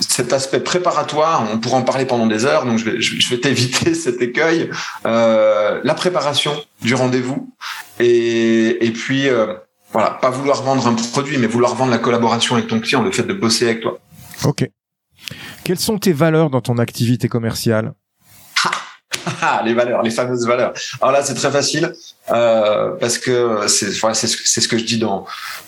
[0.00, 1.46] cet aspect préparatoire.
[1.52, 4.70] On pourra en parler pendant des heures, donc je vais, t'éviter cet écueil.
[5.06, 7.52] Euh, la préparation du rendez-vous
[8.00, 9.54] et, puis euh,
[9.92, 13.12] voilà, pas vouloir vendre un produit, mais vouloir vendre la collaboration avec ton client, le
[13.12, 13.98] fait de bosser avec toi.
[14.44, 14.68] Ok.
[15.64, 17.92] Quelles sont tes valeurs dans ton activité commerciale?
[19.64, 20.72] Les valeurs, les fameuses valeurs.
[21.00, 21.92] Alors là, c'est très facile
[22.30, 25.26] euh, parce que c'est c'est ce que je dis dans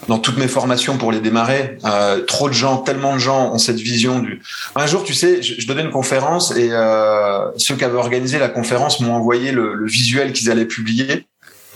[0.09, 1.79] dans toutes mes formations pour les démarrer.
[1.85, 4.43] Euh, trop de gens, tellement de gens ont cette vision du.
[4.77, 8.49] Un jour, tu sais, je, donnais une conférence et euh, ceux qui avaient organisé la
[8.49, 11.27] conférence m'ont envoyé le, le visuel qu'ils allaient publier.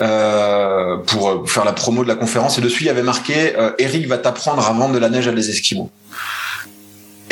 [0.00, 3.70] Euh, pour faire la promo de la conférence et dessus il y avait marqué euh,
[3.78, 5.88] Eric va t'apprendre à vendre de la neige à des Esquimaux.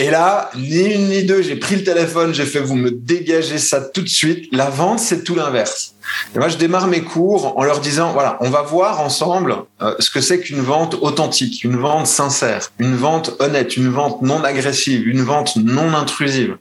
[0.02, 3.58] Et là, ni une ni deux, j'ai pris le téléphone, j'ai fait vous me dégagez
[3.58, 4.48] ça tout de suite.
[4.50, 5.94] La vente, c'est tout l'inverse.
[6.34, 9.94] Et moi, je démarre mes cours en leur disant voilà, on va voir ensemble euh,
[10.00, 14.42] ce que c'est qu'une vente authentique, une vente sincère, une vente honnête, une vente non
[14.42, 16.56] agressive, une vente non intrusive.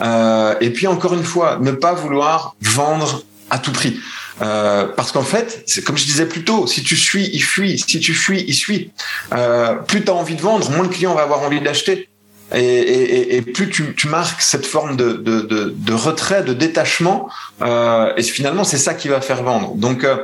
[0.00, 3.98] Euh, et puis encore une fois, ne pas vouloir vendre à tout prix.
[4.42, 7.78] Euh, parce qu'en fait, c'est comme je disais plus tôt, si tu suis, il fuit.
[7.78, 8.92] Si tu fuis, il suit.
[9.32, 12.08] Euh, plus tu as envie de vendre, moins le client va avoir envie d'acheter.
[12.54, 17.28] Et, plus tu, marques cette forme de, de, de, de retrait, de détachement,
[17.62, 19.74] euh, et finalement c'est ça qui va faire vendre.
[19.74, 20.18] Donc euh,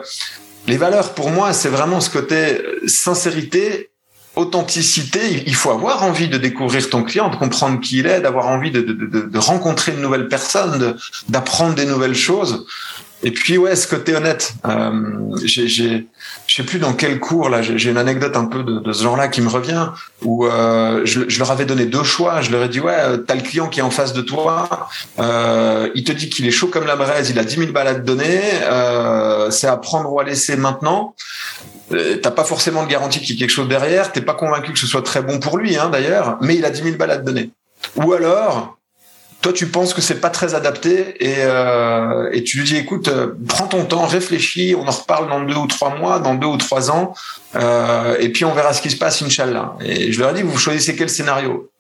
[0.69, 3.91] les valeurs pour moi c'est vraiment ce côté sincérité,
[4.37, 5.43] authenticité.
[5.47, 8.71] Il faut avoir envie de découvrir ton client, de comprendre qui il est, d'avoir envie
[8.71, 10.97] de, de, rencontrer une nouvelle personne,
[11.29, 12.67] d'apprendre des nouvelles choses.
[13.25, 14.55] Et puis ouais, ce côté honnête.
[14.67, 14.91] Euh,
[15.45, 17.63] j'ai, je sais plus dans quel cours là.
[17.63, 19.91] J'ai, une anecdote un peu de, de ce genre-là qui me revient
[20.23, 22.41] où euh, je, je, leur avais donné deux choix.
[22.41, 24.89] Je leur ai dit ouais, euh, t'as le client qui est en face de toi.
[25.19, 27.31] Euh, il te dit qu'il est chaud comme la braise.
[27.31, 28.41] Il a 10 000 balles à te donner.
[28.65, 31.15] Euh, c'est à prendre ou à laisser maintenant.
[31.93, 34.13] Euh, t'as pas forcément de garantie qu'il y ait quelque chose derrière.
[34.13, 36.39] T'es pas convaincu que ce soit très bon pour lui, hein, d'ailleurs.
[36.41, 37.51] Mais il a 10 000 balles à te donner.
[37.97, 38.79] Ou alors,
[39.43, 43.35] toi tu penses que c'est pas très adapté et, euh, tu lui dis écoute euh,
[43.49, 46.57] prends ton temps réfléchis on en reparle dans deux ou trois mois dans deux ou
[46.57, 47.13] trois ans
[47.57, 49.75] euh, et puis on verra ce qui se passe inchallah.
[49.85, 51.71] Et je leur ai dit vous choisissez quel scénario.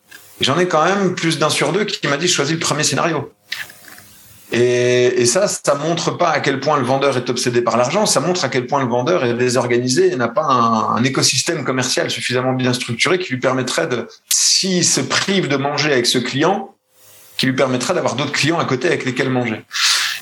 [0.40, 2.82] J'en ai quand même plus d'un sur deux qui m'a dit je choisis le premier
[2.82, 3.32] scénario.
[4.54, 8.04] Et, et, ça, ça montre pas à quel point le vendeur est obsédé par l'argent,
[8.04, 11.64] ça montre à quel point le vendeur est désorganisé et n'a pas un, un, écosystème
[11.64, 16.18] commercial suffisamment bien structuré qui lui permettrait de, s'il se prive de manger avec ce
[16.18, 16.74] client,
[17.42, 19.64] qui lui permettra d'avoir d'autres clients à côté avec lesquels manger.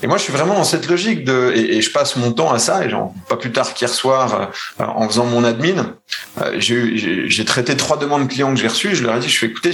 [0.03, 2.59] Et moi, je suis vraiment dans cette logique de, et, je passe mon temps à
[2.59, 2.83] ça.
[2.83, 4.49] Et genre, pas plus tard qu'hier soir,
[4.81, 5.97] euh, en faisant mon admin,
[6.41, 8.97] euh, j'ai traité trois demandes clients que j'ai reçues.
[8.97, 9.73] Je leur ai dit, je fais écouter.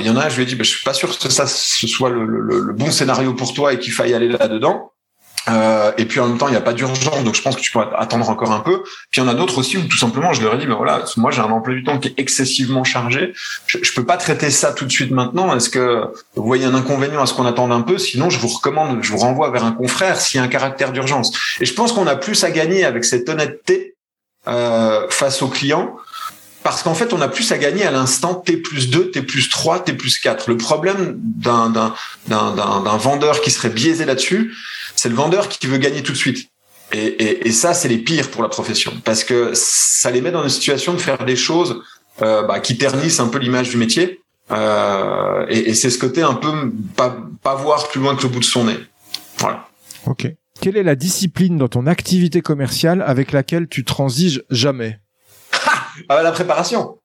[0.00, 1.46] il y en a, je lui ai dit, bah, je suis pas sûr que ça
[1.46, 4.93] ce soit le, le bon scénario pour toi et qu'il faille aller là-dedans.
[5.48, 7.60] Euh, et puis en même temps, il n'y a pas d'urgence, donc je pense que
[7.60, 8.82] tu peux attendre encore un peu.
[9.10, 10.74] Puis il y en a d'autres aussi où tout simplement, je leur ai dit, ben
[10.74, 13.34] voilà, moi j'ai un emploi du temps qui est excessivement chargé.
[13.66, 15.54] Je, je peux pas traiter ça tout de suite maintenant.
[15.54, 16.04] Est-ce que
[16.34, 17.98] vous voyez un inconvénient à ce qu'on attende un peu?
[17.98, 20.92] Sinon, je vous recommande, je vous renvoie vers un confrère s'il y a un caractère
[20.92, 21.32] d'urgence.
[21.60, 23.94] Et je pense qu'on a plus à gagner avec cette honnêteté
[24.46, 25.96] euh, face aux clients.
[26.62, 29.50] Parce qu'en fait, on a plus à gagner à l'instant T plus 2, T plus
[29.50, 30.48] 3, T plus 4.
[30.48, 31.92] Le problème d'un
[32.96, 34.54] vendeur qui serait biaisé là-dessus,
[34.96, 36.48] c'est le vendeur qui veut gagner tout de suite.
[36.92, 40.30] Et, et, et ça, c'est les pires pour la profession, parce que ça les met
[40.30, 41.82] dans une situation de faire des choses
[42.22, 44.20] euh, bah, qui ternissent un peu l'image du métier.
[44.50, 48.28] Euh, et, et c'est ce côté un peu pas, pas voir plus loin que le
[48.28, 48.78] bout de son nez.
[49.38, 49.68] Voilà.
[50.06, 50.28] Ok.
[50.60, 54.98] Quelle est la discipline dans ton activité commerciale avec laquelle tu transiges jamais?
[56.08, 56.98] Ah, La préparation.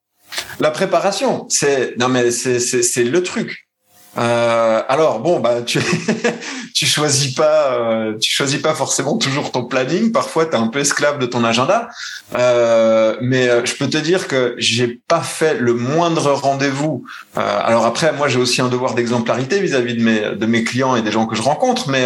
[0.59, 3.68] La préparation, c'est non mais c'est c'est le truc.
[4.17, 5.79] Euh, alors bon, bah tu
[6.73, 10.11] tu choisis pas euh, tu choisis pas forcément toujours ton planning.
[10.11, 11.89] Parfois, tu es un peu esclave de ton agenda.
[12.35, 17.05] Euh, mais euh, je peux te dire que j'ai pas fait le moindre rendez-vous.
[17.37, 20.95] Euh, alors après, moi, j'ai aussi un devoir d'exemplarité vis-à-vis de mes de mes clients
[20.95, 21.89] et des gens que je rencontre.
[21.89, 22.05] Mais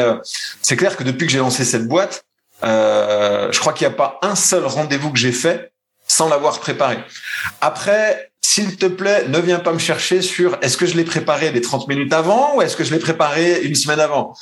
[0.62, 2.26] c'est clair que depuis que j'ai lancé cette boîte,
[2.64, 5.73] je crois qu'il n'y a pas un seul rendez-vous que j'ai fait
[6.08, 6.98] sans l'avoir préparé.
[7.62, 11.52] Après, s'il te plaît, ne viens pas me chercher sur est-ce que je l'ai préparé
[11.52, 14.34] les 30 minutes avant ou est-ce que je l'ai préparé une semaine avant?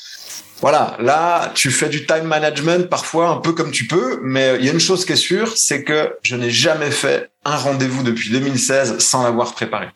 [0.60, 4.65] Voilà, là, tu fais du time management parfois un peu comme tu peux, mais il
[4.65, 8.04] y a une chose qui est sûre, c'est que je n'ai jamais fait un rendez-vous
[8.04, 9.88] depuis 2016 sans l'avoir préparé.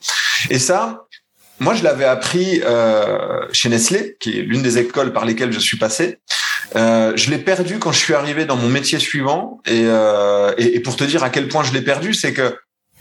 [0.50, 1.06] Et ça,
[1.60, 5.60] moi, je l'avais appris euh, chez Nestlé, qui est l'une des écoles par lesquelles je
[5.60, 6.18] suis passé.
[6.76, 9.62] Euh, je l'ai perdu quand je suis arrivé dans mon métier suivant.
[9.66, 12.56] Et, euh, et, pour te dire à quel point je l'ai perdu, c'est que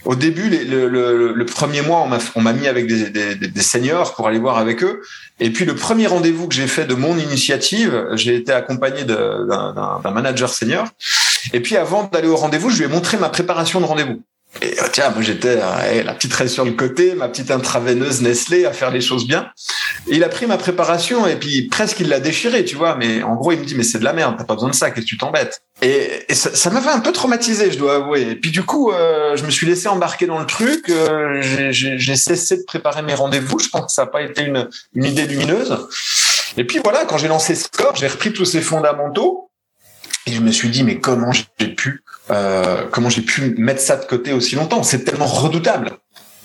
[0.05, 4.37] au début, le, premier mois, on m'a mis avec des, des, des, seniors pour aller
[4.37, 5.01] voir avec eux.
[5.39, 10.11] Et puis le premier rendez-vous que j'ai fait de mon initiative, j'ai été accompagné d'un
[10.13, 10.87] manager senior.
[11.53, 14.21] Et puis avant d'aller au rendez-vous, je lui ai montré ma préparation de rendez-vous.
[14.61, 18.21] Et euh, tiens, moi j'étais euh, la petite raie sur le côté, ma petite intraveineuse
[18.21, 19.51] Nestlé à faire les choses bien.
[20.07, 22.95] Il a pris ma préparation et puis presque il l'a déchiré, tu vois.
[22.95, 24.75] Mais en gros, il me dit, mais c'est de la merde, t'as pas besoin de
[24.75, 25.61] ça, qu'est-ce que tu t'embêtes?
[25.81, 28.21] Et, ça, ça m'avait un peu traumatisé, je dois avouer.
[28.21, 30.89] Et puis du coup, euh, je me suis laissé embarquer dans le truc.
[30.89, 31.41] Euh,
[31.71, 33.59] j'ai cessé de préparer mes rendez-vous.
[33.59, 35.77] Je pense que ça n'a pas été une, une idée lumineuse.
[36.57, 39.49] Et puis voilà, quand j'ai lancé Score, j'ai repris tous ces fondamentaux
[40.27, 43.97] et je me suis dit, mais comment j'ai pu, euh, comment j'ai pu mettre ça
[43.97, 44.83] de côté aussi longtemps?
[44.83, 45.91] C'est tellement redoutable.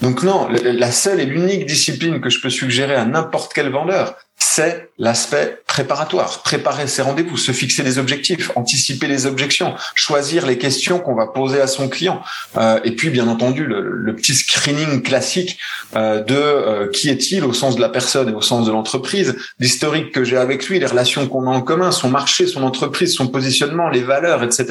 [0.03, 4.17] Donc non, la seule et l'unique discipline que je peux suggérer à n'importe quel vendeur,
[4.43, 6.43] c'est l'aspect préparatoire.
[6.43, 11.27] Préparer ses rendez-vous, se fixer des objectifs, anticiper les objections, choisir les questions qu'on va
[11.27, 12.23] poser à son client.
[12.57, 15.59] Euh, et puis, bien entendu, le, petit screening classique
[15.95, 19.37] euh, de euh, qui est-il au sens de la personne et au sens de l'entreprise,
[19.61, 23.15] l'historique que j'ai avec lui, les relations qu'on a en commun, son marché, son entreprise,
[23.15, 24.67] son positionnement, les valeurs, etc.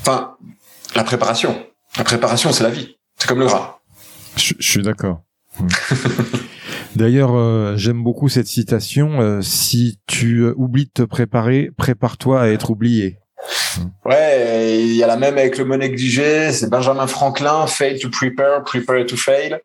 [0.00, 0.36] Enfin,
[0.94, 1.66] la préparation.
[1.98, 2.96] La préparation, c'est la vie.
[3.18, 3.80] C'est comme le gras.
[4.36, 5.20] Je, je suis d'accord.
[6.96, 9.20] D'ailleurs, euh, j'aime beaucoup cette citation.
[9.20, 13.18] Euh, si tu euh, oublies de te préparer, prépare-toi à être oublié.
[14.04, 16.52] Ouais, il y a la même avec le mot négligé.
[16.52, 19.58] C'est Benjamin Franklin, fail to prepare, prepare to fail.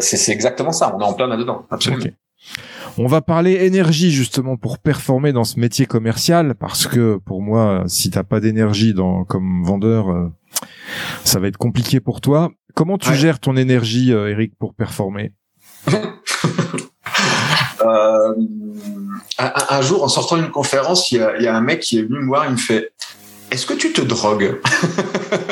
[0.00, 0.94] c'est exactement ça.
[0.96, 1.66] On est en plein là-dedans.
[1.70, 2.04] Absolument.
[2.96, 7.84] On va parler énergie justement pour performer dans ce métier commercial parce que pour moi,
[7.86, 10.30] si t'as pas d'énergie dans comme vendeur,
[11.22, 12.50] ça va être compliqué pour toi.
[12.78, 15.32] Comment tu gères ton énergie, Eric, pour performer?
[17.80, 18.34] Euh,
[19.38, 22.26] un, jour, en sortant d'une conférence, il y, a, un mec qui est venu me
[22.26, 22.90] voir, il me fait
[23.52, 24.60] Est-ce que tu te drogues?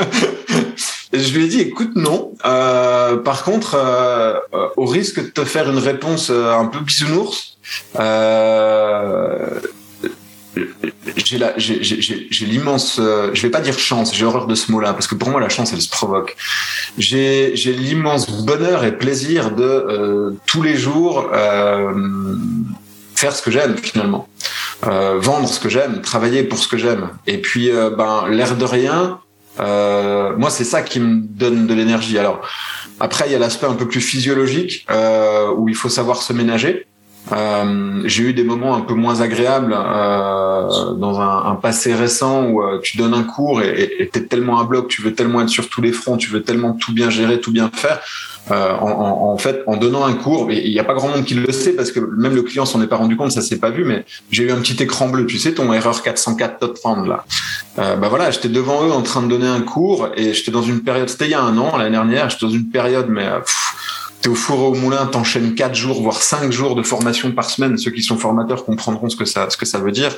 [1.13, 2.35] Je lui ai dit Écoute, non.
[2.45, 4.41] Euh, par contre, euh,
[4.77, 7.59] au risque de te faire une réponse un peu bisounours,
[11.17, 15.15] j'ai l'immense, euh, je vais pas dire chance, j'ai horreur de ce mot-là, parce que
[15.15, 16.37] pour moi la chance elle se provoque.
[16.99, 21.93] J'ai, l'immense bonheur et plaisir de euh, tous les jours euh,
[23.15, 24.29] faire ce que j'aime finalement,
[24.83, 27.11] vendre ce que j'aime, travailler pour ce que j'aime.
[27.27, 29.21] Et puis ben l'air de rien,
[29.59, 32.19] moi c'est ça qui me donne de l'énergie.
[32.19, 32.41] Alors
[33.01, 34.87] après il y a l'aspect un peu plus physiologique
[35.57, 36.87] où il faut savoir se ménager.
[37.33, 42.45] Euh, j'ai eu des moments un peu moins agréables euh, dans un, un, passé récent
[42.45, 45.41] où euh, tu donnes un cours et tu es tellement à bloc, tu veux tellement
[45.41, 48.01] être sur tous les fronts, tu veux tellement tout bien gérer, tout bien faire.
[48.53, 51.25] Euh, en, en, en, fait, en donnant un cours, il n'y a pas grand monde
[51.25, 53.59] qui le sait parce que même le client s'en est pas rendu compte, ça s'est
[53.59, 56.79] pas vu, mais j'ai eu un petit écran bleu, tu sais, ton erreur 404 dot
[56.79, 57.25] found là.
[57.81, 60.63] Euh, bah voilà, j'étais devant eux en train de donner un cours et j'étais dans
[60.63, 63.27] une période, c'était il y a un an, l'année dernière, j'étais dans une période, mais
[64.21, 67.77] t'es au four au moulin, t'enchaînes quatre jours, voire cinq jours de formation par semaine.
[67.77, 70.15] Ceux qui sont formateurs comprendront ce que ça, ce que ça veut dire.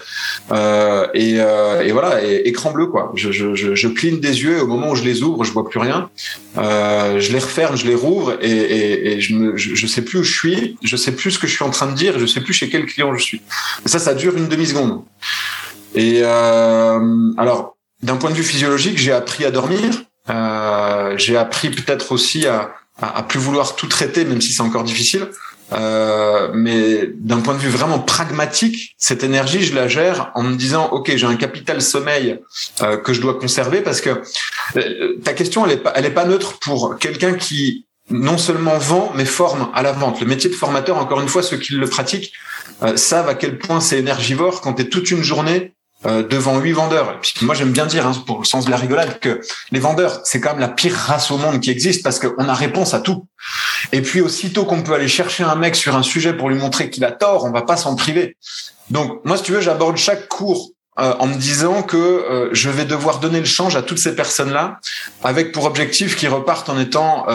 [0.53, 3.13] Euh, et, euh, et, voilà, et, écran bleu quoi.
[3.15, 4.63] Je, je, je, je, cligne des yeux.
[4.63, 6.11] Au moment où je les ouvre, je vois plus rien.
[6.57, 10.21] Euh, je les referme, je les rouvre, et, et, et je, ne je, sais plus
[10.21, 10.77] où je suis.
[10.83, 12.19] Je sais plus ce que je suis en train de dire.
[12.19, 13.43] Je sais plus chez quel client je suis.
[13.85, 15.03] Ça, ça dure une demi seconde.
[15.95, 19.91] Et euh, alors, d'un point de vue physiologique, j'ai appris à dormir.
[20.31, 24.85] Euh, j'ai appris peut-être aussi à à, plus vouloir tout traiter, même si c'est encore
[24.85, 25.29] difficile.
[25.75, 30.57] Euh, mais d'un point de vue vraiment pragmatique, cette énergie, je la gère en me
[30.57, 32.41] disant, ok, j'ai un capital sommeil
[32.81, 34.23] euh, que je dois conserver parce que
[34.77, 38.79] euh, ta question, elle est pas, elle est pas neutre pour quelqu'un qui non seulement
[38.79, 40.21] vend, mais forme à la vente.
[40.21, 42.33] Le métier de formateur, encore une fois, ceux qui le pratiquent
[42.83, 45.75] euh, savent à quel point c'est énergivore quand tu es toute une journée
[46.07, 47.19] euh, devant huit vendeurs.
[47.21, 49.41] Puis moi j'aime bien dire, hein, pour le sens de la rigolade, que
[49.73, 52.55] les vendeurs c'est quand même la pire race au monde qui existe parce qu'on a
[52.55, 53.27] réponse à tout.
[53.91, 56.89] Et puis aussitôt qu'on peut aller chercher un mec sur un sujet pour lui montrer
[56.89, 58.37] qu'il a tort, on va pas s'en priver.
[58.91, 62.71] Donc moi si tu veux, j'aborde chaque cours euh, en me disant que euh, je
[62.71, 64.79] vais devoir donner le change à toutes ces personnes-là,
[65.25, 67.27] avec pour objectif qu'ils repartent en étant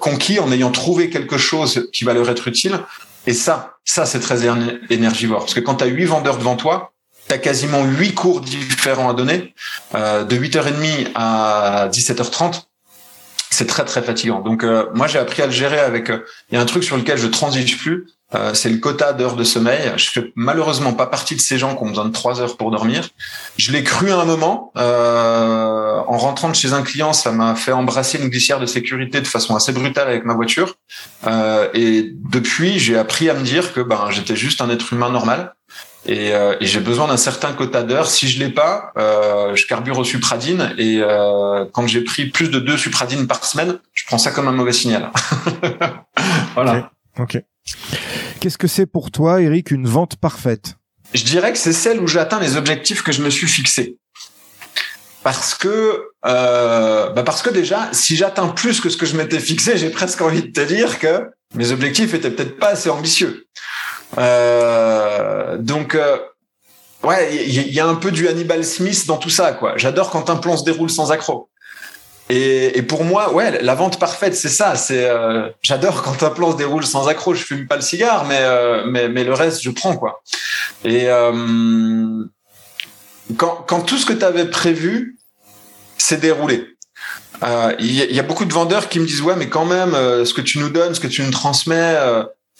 [0.00, 2.80] conquis, en ayant trouvé quelque chose qui va leur être utile.
[3.28, 4.40] Et ça, ça c'est très
[4.90, 6.92] énergivore, parce que quand tu as huit vendeurs devant toi,
[7.30, 9.54] tu as quasiment huit cours différents à donner,
[9.94, 12.62] euh, de 8h30 à 17h30.
[13.52, 14.40] C'est très très fatigant.
[14.40, 16.10] Donc euh, moi j'ai appris à le gérer avec.
[16.10, 19.12] Euh, il y a un truc sur lequel je transige plus, euh, c'est le quota
[19.12, 19.92] d'heures de sommeil.
[19.96, 22.70] Je fais malheureusement pas partie de ces gens qui ont besoin de trois heures pour
[22.70, 23.08] dormir.
[23.58, 24.72] Je l'ai cru à un moment.
[24.76, 29.54] en rentrant chez un client, ça m'a fait embrasser une glissière de sécurité de façon
[29.54, 30.76] assez brutale avec ma voiture.
[31.74, 35.54] et depuis, j'ai appris à me dire que ben j'étais juste un être humain normal
[36.06, 38.08] et, euh, et j'ai besoin d'un certain quota d'heures.
[38.08, 42.50] Si je l'ai pas, euh, je carbure au supradine et euh, quand j'ai pris plus
[42.50, 45.10] de deux supradines par semaine, je prends ça comme un mauvais signal.
[46.54, 46.90] voilà.
[47.18, 47.38] Ok.
[48.40, 50.76] Qu'est-ce que c'est pour toi, Eric, une vente parfaite?
[51.12, 53.98] Je dirais que c'est celle où j'atteins les objectifs que je me suis fixés.
[55.22, 59.40] Parce que, euh, bah parce que déjà, si j'atteins plus que ce que je m'étais
[59.40, 63.48] fixé, j'ai presque envie de te dire que Mes objectifs étaient peut-être pas assez ambitieux.
[64.18, 66.18] Euh, donc, euh,
[67.02, 69.74] ouais, il y, a un peu du Hannibal Smith dans tout ça, quoi.
[69.76, 71.50] J'adore quand un plan se déroule sans accroc.
[72.32, 74.76] Et, pour moi, ouais, la vente parfaite, c'est ça.
[74.76, 77.34] C'est, euh, j'adore quand un plan se déroule sans accroc.
[77.34, 80.22] Je fume pas le cigare, mais euh, mais, mais le reste, je prends quoi.
[80.84, 82.22] Et euh,
[83.36, 85.18] quand, quand tout ce que tu avais prévu
[85.98, 86.68] s'est déroulé,
[87.42, 89.92] euh, il y, y, a beaucoup de vendeurs qui me disent ouais, mais quand même,
[89.92, 91.96] ce que tu nous donnes, ce que tu nous transmets,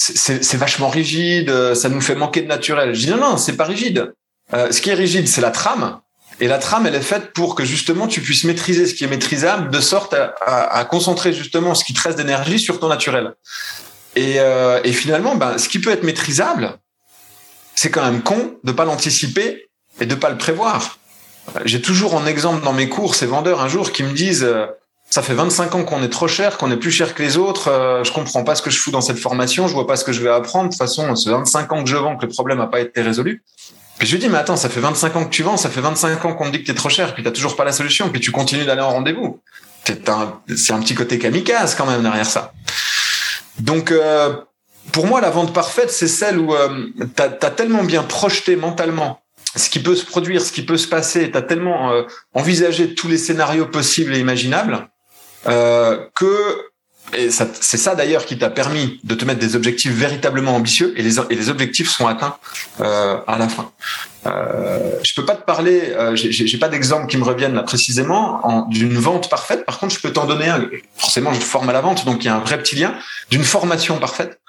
[0.03, 2.95] c'est vachement rigide, ça nous fait manquer de naturel.
[2.95, 4.15] Je dis non, non, c'est pas rigide.
[4.53, 6.01] ce qui est rigide, c'est la trame
[6.41, 9.09] et la trame, elle est faite pour que justement tu puisses maîtriser ce qui est
[9.09, 13.35] maîtrisable, de sorte à, concentrer justement ce qui te reste d'énergie sur ton naturel.
[14.17, 16.79] Et, euh, et finalement, ben, ce qui peut être maîtrisable,
[17.75, 19.69] c'est quand même con de pas l'anticiper
[20.01, 20.99] et de pas le prévoir.
[21.67, 24.67] J'ai toujours en exemple dans mes cours ces vendeurs un jour qui me disent euh,
[25.11, 27.69] ça fait 25 ans qu'on est trop cher, qu'on est plus cher que les autres,
[27.69, 30.05] euh, je comprends pas ce que je fous dans cette formation, je vois pas ce
[30.05, 30.67] que je vais apprendre.
[30.67, 33.03] De toute façon, c'est 25 ans que je vends que le problème n'a pas été
[33.03, 33.43] résolu.
[33.99, 35.81] Puis je lui dis, mais attends, ça fait 25 ans que tu vends, ça fait
[35.81, 38.09] 25 ans qu'on te dit que t'es trop cher, puis t'as toujours pas la solution,
[38.09, 39.41] puis tu continues d'aller en rendez-vous.
[39.85, 42.53] C'est un, un petit côté kamikaze quand même derrière ça.
[43.59, 44.37] Donc, euh,
[44.93, 46.87] pour moi, la vente parfaite, c'est celle où euh,
[47.17, 49.21] t'as as tellement bien projeté mentalement
[49.57, 52.03] ce qui peut se produire, ce qui peut se passer, t'as tellement euh,
[52.35, 54.89] envisagé tous les scénarios possibles et imaginables
[55.47, 56.71] euh, que
[57.17, 61.03] et c'est ça d'ailleurs qui t'a permis de te mettre des objectifs véritablement ambitieux et
[61.03, 62.37] les, et les objectifs sont atteints
[62.81, 63.73] euh, à la fin.
[64.27, 68.67] Euh, je peux pas te parler, euh, j'ai pas d'exemple qui me reviennent là précisément
[68.69, 69.65] d'une vente parfaite.
[69.65, 70.69] Par contre, je peux t'en donner un.
[70.97, 72.95] Forcément, je forme à la vente, donc il y a un vrai petit lien
[73.31, 74.41] d'une formation parfaite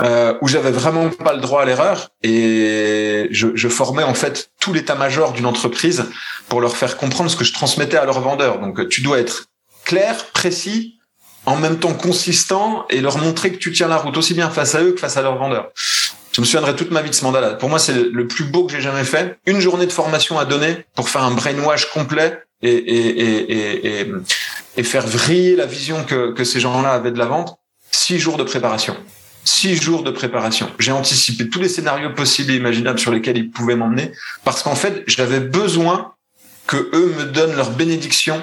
[0.00, 4.52] euh, où j'avais vraiment pas le droit à l'erreur et je, je, formais en fait
[4.60, 6.04] tout l'état-major d'une entreprise
[6.48, 8.60] pour leur faire comprendre ce que je transmettais à leurs vendeurs.
[8.60, 9.49] Donc, tu dois être
[9.84, 11.00] clair, précis,
[11.46, 14.74] en même temps consistant et leur montrer que tu tiens la route aussi bien face
[14.74, 15.70] à eux que face à leurs vendeurs.
[16.32, 17.54] Je me souviendrai toute ma vie de ce mandat-là.
[17.54, 19.38] Pour moi, c'est le plus beau que j'ai jamais fait.
[19.46, 24.12] Une journée de formation à donner pour faire un brainwash complet et, et, et,
[24.76, 27.56] et, faire vriller la vision que, que ces gens-là avaient de la vente.
[27.90, 28.96] Six jours de préparation.
[29.44, 30.70] Six jours de préparation.
[30.78, 34.12] J'ai anticipé tous les scénarios possibles et imaginables sur lesquels ils pouvaient m'emmener
[34.44, 36.12] parce qu'en fait, j'avais besoin
[36.66, 38.40] que eux me donnent leur bénédiction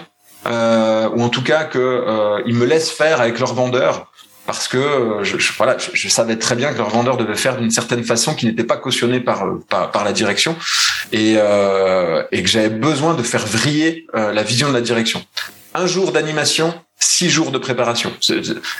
[0.47, 4.11] euh, ou en tout cas que euh, ils me laissent faire avec leurs vendeurs
[4.47, 7.69] parce que euh, je, voilà, je, savais très bien que leurs vendeurs devaient faire d'une
[7.69, 10.55] certaine façon qui n'était pas cautionnée par, euh, par, par la direction
[11.11, 15.23] et, euh, et que j'avais besoin de faire vriller euh, la vision de la direction.
[15.75, 18.11] Un jour d'animation, six jours de préparation.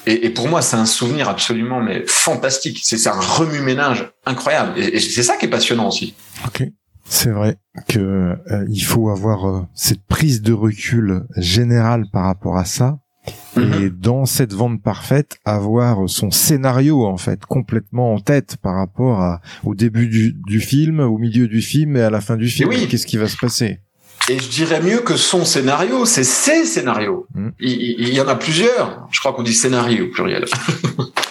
[0.06, 2.80] Et, et pour moi, c'est un souvenir absolument mais fantastique.
[2.82, 4.80] C'est un remue-ménage incroyable.
[4.80, 6.16] Et, et c'est ça qui est passionnant aussi.
[6.48, 6.64] Ok.
[7.10, 12.58] C'est vrai que euh, il faut avoir euh, cette prise de recul générale par rapport
[12.58, 13.00] à ça
[13.56, 13.90] et mhm.
[13.90, 19.42] dans cette vente parfaite avoir son scénario en fait complètement en tête par rapport à,
[19.64, 22.70] au début du, du film, au milieu du film et à la fin du film.
[22.70, 22.88] Oui.
[22.88, 23.80] Qu'est-ce qui va se passer?
[24.30, 27.28] Et je dirais mieux que son scénario, c'est ses scénarios.
[27.34, 27.54] Mhm.
[27.60, 29.08] Il, il, y en a plusieurs.
[29.12, 30.46] Je crois qu'on dit scénario au pluriel.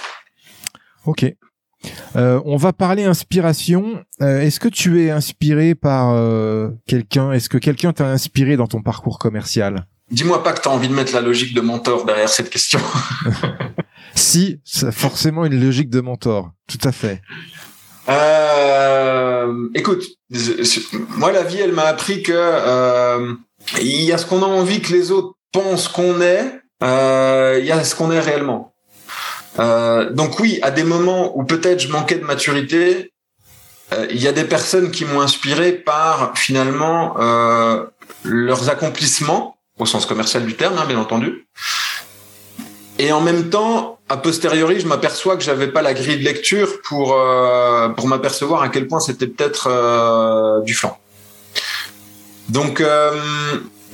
[1.05, 1.35] ok.
[2.17, 4.03] Euh, on va parler inspiration.
[4.23, 7.33] Euh, est-ce que tu es inspiré par euh, quelqu'un?
[7.33, 9.87] Est-ce que quelqu'un t'a inspiré dans ton parcours commercial?
[10.11, 12.81] Dis-moi pas que tu as envie de mettre la logique de mentor derrière cette question.
[14.15, 16.53] si, c'est forcément une logique de mentor.
[16.69, 17.23] Tout à fait.
[19.75, 20.05] écoute,
[21.17, 23.37] moi la vie, elle m'a appris que
[23.81, 27.73] il y a ce qu'on a envie que les autres pensent qu'on est, il y
[27.73, 28.76] a ce qu'on est réellement.
[29.59, 33.13] Euh, donc oui, à des moments où peut-être je manquais de maturité,
[33.93, 37.85] euh, il y a des personnes qui m'ont inspiré par finalement euh,
[38.25, 41.47] leurs accomplissements au sens commercial du terme, hein, bien entendu.
[42.99, 46.81] Et en même temps, a posteriori, je m'aperçois que j'avais pas la grille de lecture
[46.83, 47.15] pour
[47.97, 50.97] pour m'apercevoir à quel point c'était peut-être du flanc.
[52.49, 52.83] Donc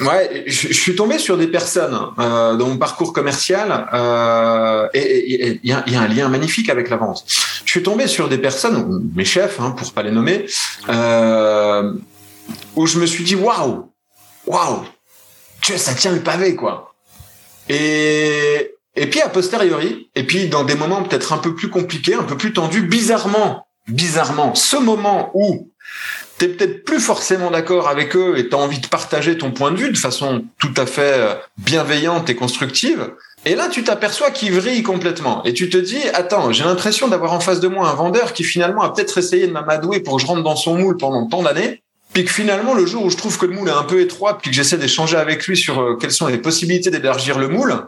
[0.02, 5.70] Ouais, je, suis tombé sur des personnes euh, dans mon parcours commercial euh, et il
[5.70, 7.24] y, a, un lien magnifique avec la vente.
[7.64, 10.46] Je suis tombé sur des personnes, mes chefs, hein, pour pas les nommer,
[10.88, 11.92] euh,
[12.74, 13.92] où je me suis dit waouh,
[14.46, 14.84] waouh,
[15.60, 16.94] tu ça tient le pavé quoi.
[17.68, 22.14] Et et puis a posteriori, et puis dans des moments peut-être un peu plus compliqués,
[22.14, 25.70] un peu plus tendus, bizarrement, bizarrement, ce moment où
[26.42, 29.76] t'es peut-être plus forcément d'accord avec eux et t'as envie de partager ton point de
[29.76, 33.12] vue de façon tout à fait euh, bienveillante et constructive.
[33.44, 35.44] Et là, tu t'aperçois qu'il vrille complètement.
[35.44, 38.42] Et tu te dis, attends, j'ai l'impression d'avoir en face de moi un vendeur qui
[38.42, 41.44] finalement a peut-être essayé de m'amadouer pour que je rentre dans son moule pendant tant
[41.44, 41.80] d'années.
[42.12, 44.38] Puis que finalement, le jour où je trouve que le moule est un peu étroit,
[44.38, 47.86] puis que j'essaie d'échanger avec lui sur euh, quelles sont les possibilités d'élargir le moule,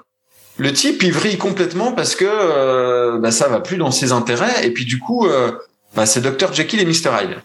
[0.59, 4.65] le type il vrille complètement parce que euh, bah, ça va plus dans ses intérêts
[4.65, 5.27] et puis du coup
[5.97, 7.43] bah, c'est Dr Jekyll et Mr Hyde.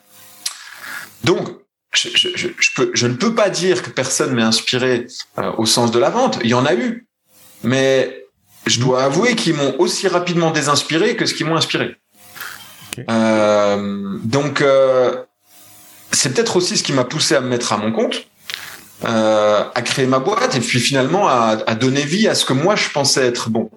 [1.24, 1.49] Donc
[1.93, 5.07] je, je, je, peux, je, ne peux pas dire que personne m'est inspiré
[5.38, 6.39] euh, au sens de la vente.
[6.43, 7.07] Il y en a eu,
[7.63, 8.26] mais
[8.65, 11.95] je dois avouer qu'ils m'ont aussi rapidement désinspiré que ce qu'ils m'ont inspiré.
[13.09, 15.24] Euh, donc euh,
[16.11, 18.26] c'est peut-être aussi ce qui m'a poussé à me mettre à mon compte.
[19.05, 22.51] Euh, à créer ma boîte et puis finalement à, à, donner vie à ce que
[22.51, 23.70] moi je pensais être bon.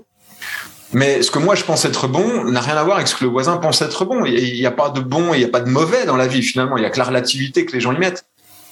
[0.93, 3.25] Mais ce que moi je pense être bon n'a rien à voir avec ce que
[3.25, 4.25] le voisin pense être bon.
[4.25, 6.43] Il n'y a pas de bon, il n'y a pas de mauvais dans la vie
[6.43, 6.77] finalement.
[6.77, 8.25] Il y a que la relativité que les gens y mettent.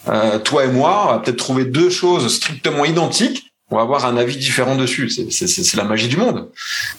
[0.09, 3.53] Euh, toi et moi, on va peut-être trouver deux choses strictement identiques.
[3.71, 5.09] On va avoir un avis différent dessus.
[5.09, 6.49] C'est la magie du monde.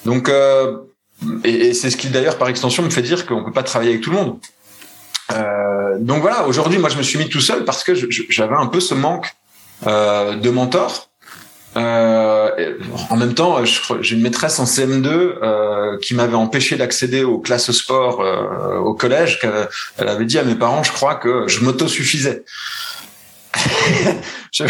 [0.06, 0.78] Donc, euh,
[1.44, 4.02] et, c'est ce qui d'ailleurs par extension me fait dire qu'on peut pas travailler avec
[4.02, 4.40] tout le monde.
[5.32, 7.94] Euh, donc voilà, aujourd'hui, moi, je me suis mis tout seul parce que
[8.30, 9.34] j'avais un peu ce manque
[9.88, 11.10] euh, de mentor.
[11.78, 12.41] Euh,
[13.10, 17.72] en même temps, j'ai une maîtresse en CM2 euh, qui m'avait empêché d'accéder aux classes
[17.72, 19.40] sport euh, au collège.
[19.98, 22.44] Elle avait dit à mes parents, je crois que je m'autosuffisais.
[24.52, 24.64] je,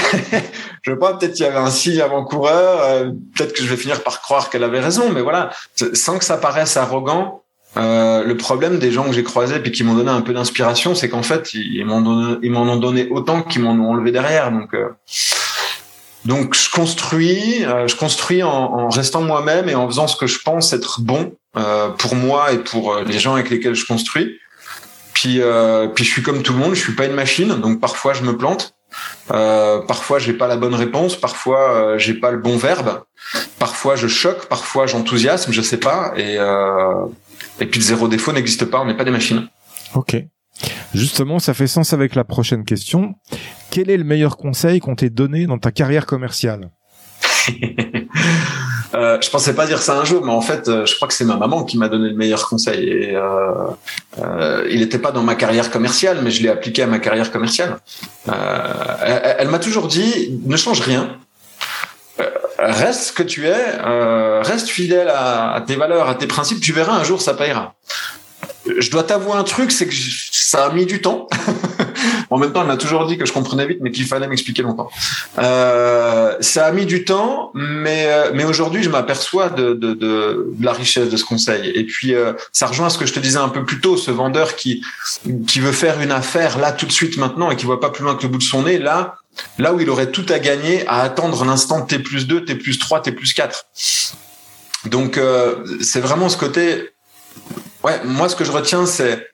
[0.82, 4.02] je pas, peut-être qu'il y avait un signe avant-coureur, euh, peut-être que je vais finir
[4.04, 5.52] par croire qu'elle avait raison, mais voilà,
[5.94, 7.44] sans que ça paraisse arrogant,
[7.78, 10.94] euh, le problème des gens que j'ai croisés puis qui m'ont donné un peu d'inspiration,
[10.94, 14.52] c'est qu'en fait, ils m'en ils m'en ont donné autant qu'ils m'en ont enlevé derrière.
[14.52, 14.90] Donc, euh,
[16.26, 20.40] donc je construis, euh, je construis en, restant moi-même et en faisant ce que je
[20.40, 24.38] pense être bon euh, pour moi et pour les gens avec lesquels je construis.
[25.14, 25.42] Puis,
[25.94, 28.24] puis je suis comme tout le monde, je suis pas une machine, donc parfois je
[28.24, 28.74] me plante.
[29.32, 33.04] Euh, parfois j'ai pas la bonne réponse, parfois euh, j'ai pas le bon verbe,
[33.60, 36.14] parfois je choque, parfois j'enthousiasme, je sais pas.
[36.18, 37.06] Et euh,
[37.60, 39.48] et puis le zéro défaut n'existe pas, on n'est pas des machines.
[39.94, 40.18] Ok.
[40.94, 43.16] Justement, ça fait sens avec la prochaine question.
[43.70, 46.70] Quel est le meilleur conseil qu'on t'ait donné dans ta carrière commerciale
[48.94, 51.14] euh, je pensais pas dire ça un jour, mais en fait, euh, je crois que
[51.14, 52.88] c'est ma maman qui m'a donné le meilleur conseil.
[52.88, 53.22] Et euh,
[54.20, 57.32] euh, il n'était pas dans ma carrière commerciale, mais je l'ai appliqué à ma carrière
[57.32, 57.80] commerciale.
[58.28, 61.18] Elle, m'a toujours dit ne change rien,
[62.60, 63.78] reste ce que tu es,
[64.44, 67.74] reste fidèle à, à, tes valeurs, à tes principes, tu verras un jour ça payera.
[68.78, 69.94] Je dois t'avouer un truc, c'est que
[70.52, 71.28] ça a mis du temps.
[72.30, 74.64] en même temps, elle m'a toujours dit que je comprenais vite, mais qu'il fallait m'expliquer
[74.64, 74.90] longtemps.
[75.40, 80.54] Euh, ça a mis du temps, mais euh, mais aujourd'hui, je m'aperçois de, de, de,
[80.54, 81.70] de, la richesse de ce conseil.
[81.70, 84.12] Et puis, euh, ça rejoint ce que je te disais un peu plus tôt, ce
[84.12, 84.84] vendeur qui
[85.48, 88.04] qui veut faire une affaire là tout de suite maintenant et qui voit pas plus
[88.04, 88.78] loin que le bout de son nez.
[88.78, 89.16] Là,
[89.58, 92.78] Là où il aurait tout à gagner à attendre l'instant T plus 2, T plus
[92.78, 93.68] 3, T plus 4.
[94.88, 96.90] Donc euh, c'est vraiment ce côté.
[97.84, 99.31] Ouais, moi ce que je retiens c'est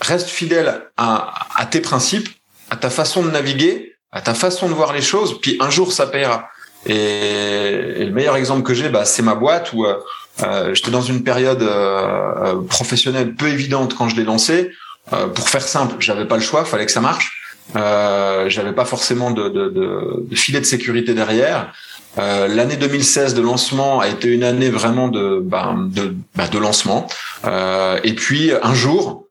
[0.00, 2.28] reste fidèle à, à, tes principes,
[2.70, 5.92] à ta façon de naviguer, à ta façon de voir les choses, puis un jour
[5.92, 6.48] ça paiera.
[6.86, 9.96] Et, le meilleur exemple que j'ai, bah, c'est ma boîte où euh,
[10.42, 14.70] euh j'étais dans une période euh, professionnelle peu évidente quand je l'ai lancée.
[15.12, 17.40] Euh, pour faire simple, j'avais pas le choix, fallait que ça marche.
[17.76, 21.72] Euh, j'avais pas forcément de, de, de, de, filet de sécurité derrière.
[22.18, 26.58] Euh, L'année 2016 de lancement a été une année vraiment de bah, de, bah, de
[26.58, 27.06] lancement.
[27.44, 29.28] Euh, et puis un jour,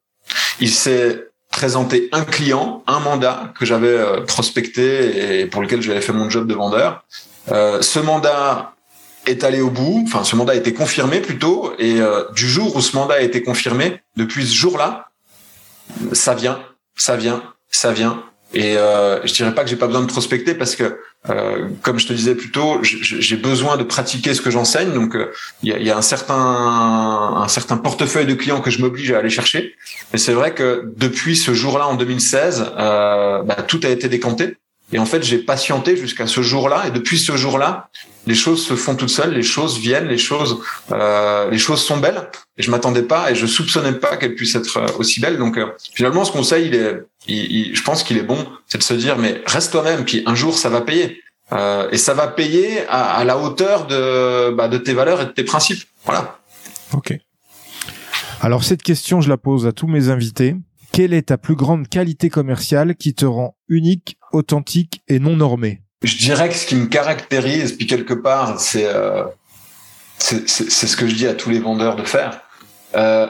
[0.60, 6.02] il s'est présenté un client, un mandat que j'avais euh, prospecté et pour lequel j'avais
[6.02, 7.04] fait mon job de vendeur.
[7.52, 8.76] Euh, ce mandat
[9.26, 12.76] est allé au bout, enfin ce mandat a été confirmé plutôt, et euh, du jour
[12.76, 15.10] où ce mandat a été confirmé, depuis ce jour-là,
[16.14, 16.60] ça vient,
[16.96, 18.24] ça vient, ça vient,
[18.54, 22.00] et euh, je dirais pas que j'ai pas besoin de prospecter parce que, euh, comme
[22.00, 24.94] je te disais plus tôt, j'ai besoin de pratiquer ce que j'enseigne.
[24.94, 25.18] Donc,
[25.64, 29.12] il y, a, y, a, un certain un certain portefeuille de clients que je m'oblige
[29.12, 29.76] à aller chercher.
[30.14, 34.56] Mais c'est vrai que depuis ce jour-là, en 2016, euh, bah, tout a été décanté.
[34.92, 36.88] Et en fait, j'ai patienté jusqu'à ce jour-là.
[36.88, 37.90] Et depuis ce jour-là,
[38.26, 40.62] les choses se font toutes seules, les choses viennent, les choses,
[40.92, 42.30] euh, les choses sont belles.
[42.58, 45.38] Et je m'attendais pas et je soupçonnais pas qu'elles puissent être aussi belles.
[45.38, 48.96] Donc, euh, finalement, ce conseil, il est, je pense qu'il est bon, c'est de se
[48.96, 50.06] dire, mais reste toi-même.
[50.06, 51.22] Puis un jour, ça va payer.
[51.52, 55.26] Euh, et ça va payer à, à la hauteur de, bah, de tes valeurs et
[55.26, 55.84] de tes principes.
[56.06, 56.40] Voilà.
[56.94, 57.18] Ok.
[58.42, 60.56] Alors cette question, je la pose à tous mes invités
[61.00, 65.82] quelle est ta plus grande qualité commerciale qui te rend unique, authentique et non normé?
[66.04, 69.24] Je dirais que ce qui me caractérise, puis quelque part, c'est euh,
[70.18, 72.42] ce que je dis à tous les vendeurs de faire.
[72.96, 73.28] Euh,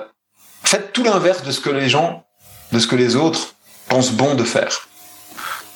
[0.63, 2.26] faites tout l'inverse de ce que les gens,
[2.72, 3.53] de ce que les autres
[3.88, 4.89] pensent bon de faire.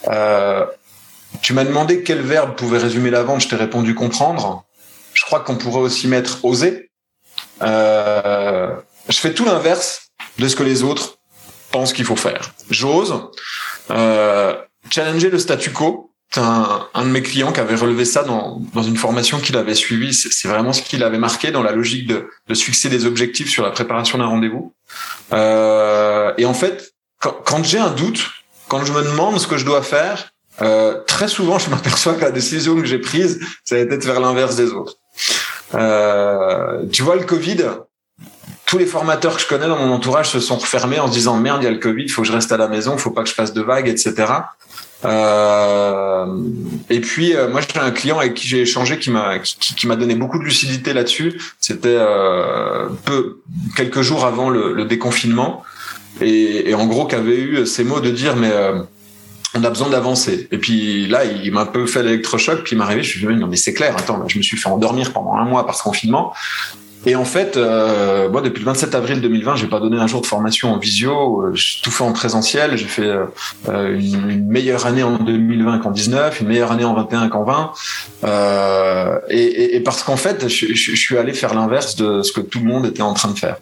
[0.08, 0.66] Euh,
[1.44, 4.66] tu m'as demandé quel verbe pouvait résumer la vente, je t'ai répondu comprendre.
[5.14, 6.90] Je crois qu'on pourrait aussi mettre oser.
[7.62, 8.80] Je
[9.10, 10.08] fais tout l'inverse
[10.40, 11.20] de ce que les autres
[11.74, 12.54] pense qu'il faut faire.
[12.70, 13.14] J'ose
[13.92, 14.56] euh,
[14.90, 18.84] challenger le statu quo un, un, de mes clients qui avait relevé ça dans, dans
[18.84, 20.14] une formation qu'il avait suivie.
[20.14, 23.50] C'est vraiment ce qu'il avait marqué dans la logique de, de se fixer des objectifs
[23.50, 24.74] sur la préparation d'un rendez-vous.
[25.32, 28.32] Euh, et en fait, quand, quand j'ai un doute,
[28.68, 32.22] quand je me demande ce que je dois faire, euh, très souvent, je m'aperçois que
[32.22, 34.96] la décision que j'ai prise, ça a été de faire l'inverse des autres.
[35.76, 37.64] Euh, tu vois, le Covid,
[38.66, 41.38] tous les formateurs que je connais dans mon entourage se sont refermés en se disant
[41.38, 43.24] merde, il y a le Covid, faut que je reste à la maison, faut pas
[43.24, 44.26] que je fasse de vagues, etc.
[45.06, 46.26] Euh,
[46.90, 49.86] et puis euh, moi j'ai un client avec qui j'ai échangé qui m'a qui, qui
[49.86, 51.42] m'a donné beaucoup de lucidité là-dessus.
[51.60, 53.40] C'était euh, peu
[53.76, 55.64] quelques jours avant le, déconfinement
[56.22, 58.52] et, en gros qu'avait eu ces mots de dire mais
[59.56, 60.48] on a besoin d'avancer.
[60.52, 63.26] Et puis là, il m'a un peu fait l'électrochoc, puis il m'est arrivé, je me
[63.26, 65.66] suis dit, non mais c'est clair, attends, je me suis fait endormir pendant un mois
[65.66, 66.34] par ce confinement.
[67.06, 70.22] Et en fait, euh, moi, depuis le 27 avril 2020, j'ai pas donné un jour
[70.22, 71.42] de formation en visio.
[71.42, 72.78] Euh, j'ai tout fait en présentiel.
[72.78, 76.94] J'ai fait euh, une, une, meilleure année en 2020 qu'en 19, une meilleure année en
[76.94, 77.72] 21 qu'en 20.
[78.24, 82.32] Euh, et, et, parce qu'en fait, je, je, je, suis allé faire l'inverse de ce
[82.32, 83.58] que tout le monde était en train de faire.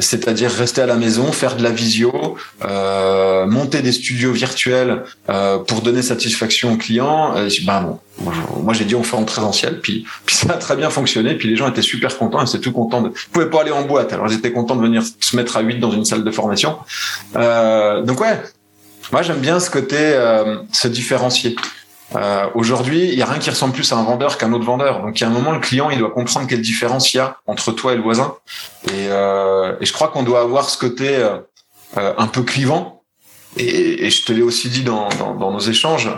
[0.00, 5.58] C'est-à-dire rester à la maison, faire de la visio, euh, monter des studios virtuels euh,
[5.58, 7.34] pour donner satisfaction aux clients.
[7.36, 8.32] Et, ben bon,
[8.62, 11.48] moi j'ai dit on fait en présentiel, puis, puis ça a très bien fonctionné, puis
[11.48, 13.02] les gens étaient super contents, ils étaient tout contents.
[13.02, 13.12] De...
[13.32, 15.78] Pouvaient pas aller en boîte, alors ils étaient contents de venir se mettre à 8
[15.78, 16.78] dans une salle de formation.
[17.36, 18.40] Euh, donc ouais,
[19.12, 21.56] moi j'aime bien ce côté euh, se différencier.
[22.14, 25.00] Euh, Aujourd'hui, il y a rien qui ressemble plus à un vendeur qu'un autre vendeur.
[25.00, 27.20] Donc, il y a un moment, le client, il doit comprendre quelle différence il y
[27.20, 28.34] a entre toi et le voisin.
[28.88, 31.26] Et, euh, je crois qu'on doit avoir ce côté
[31.96, 33.02] un peu clivant.
[33.56, 35.08] Et, je te l'ai aussi dit dans,
[35.38, 36.10] nos échanges,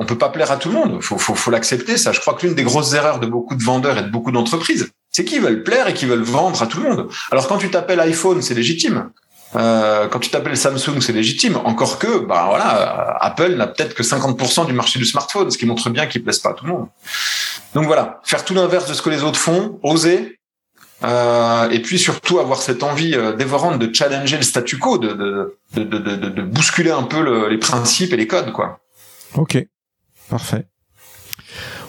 [0.00, 1.00] on peut pas plaire à tout le monde.
[1.00, 1.96] Faut, faut, faut l'accepter.
[1.96, 4.32] Ça, je crois que l'une des grosses erreurs de beaucoup de vendeurs et de beaucoup
[4.32, 7.08] d'entreprises, c'est qu'ils veulent plaire et qu'ils veulent vendre à tout le monde.
[7.30, 9.10] Alors, quand tu t'appelles iPhone, c'est légitime.
[9.56, 11.56] Euh, quand tu t'appelles Samsung, c'est légitime.
[11.64, 15.66] Encore que, bah voilà, Apple n'a peut-être que 50% du marché du smartphone, ce qui
[15.66, 16.86] montre bien qu'il plaise pas à tout le monde.
[17.74, 20.38] Donc voilà, faire tout l'inverse de ce que les autres font, oser,
[21.02, 25.12] euh, et puis surtout avoir cette envie euh, dévorante de challenger le statu quo, de,
[25.12, 28.80] de, de, de, de bousculer un peu le, les principes et les codes, quoi.
[29.34, 29.58] Ok,
[30.28, 30.66] parfait.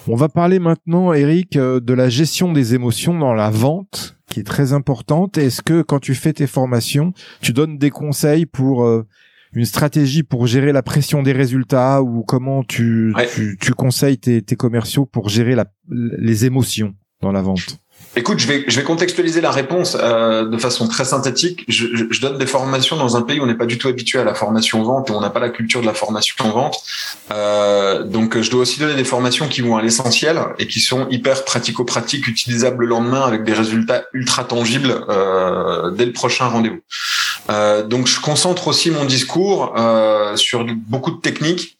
[0.08, 4.40] On va parler maintenant, Eric, euh, de la gestion des émotions dans la vente qui
[4.40, 5.38] est très importante.
[5.38, 9.06] Est-ce que quand tu fais tes formations, tu donnes des conseils pour euh,
[9.54, 13.28] une stratégie pour gérer la pression des résultats ou comment tu, ouais.
[13.28, 17.81] tu, tu, conseilles tes, tes, commerciaux pour gérer la, les émotions dans la vente?
[18.18, 21.64] Écoute, je vais, je vais contextualiser la réponse euh, de façon très synthétique.
[21.70, 23.88] Je, je, je, donne des formations dans un pays où on n'est pas du tout
[23.88, 26.84] habitué à la formation vente et on n'a pas la culture de la formation vente.
[27.32, 31.08] Euh, donc, je dois aussi donner des formations qui vont à l'essentiel et qui sont
[31.10, 36.82] hyper pratico-pratiques, utilisables le lendemain avec des résultats ultra tangibles euh, dès le prochain rendez-vous.
[37.50, 41.78] Euh, donc, je concentre aussi mon discours euh, sur beaucoup de techniques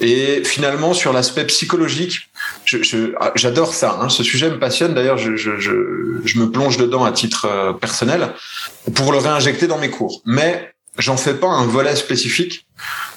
[0.00, 2.28] et finalement sur l'aspect psychologique
[2.64, 3.98] j'adore je, ça.
[4.00, 4.08] Hein.
[4.08, 4.94] Ce sujet me passionne.
[4.94, 8.34] D'ailleurs, je, je, je, me plonge dedans à titre euh, personnel
[8.94, 10.22] pour le réinjecter dans mes cours.
[10.24, 12.66] Mais j'en fais pas un volet spécifique.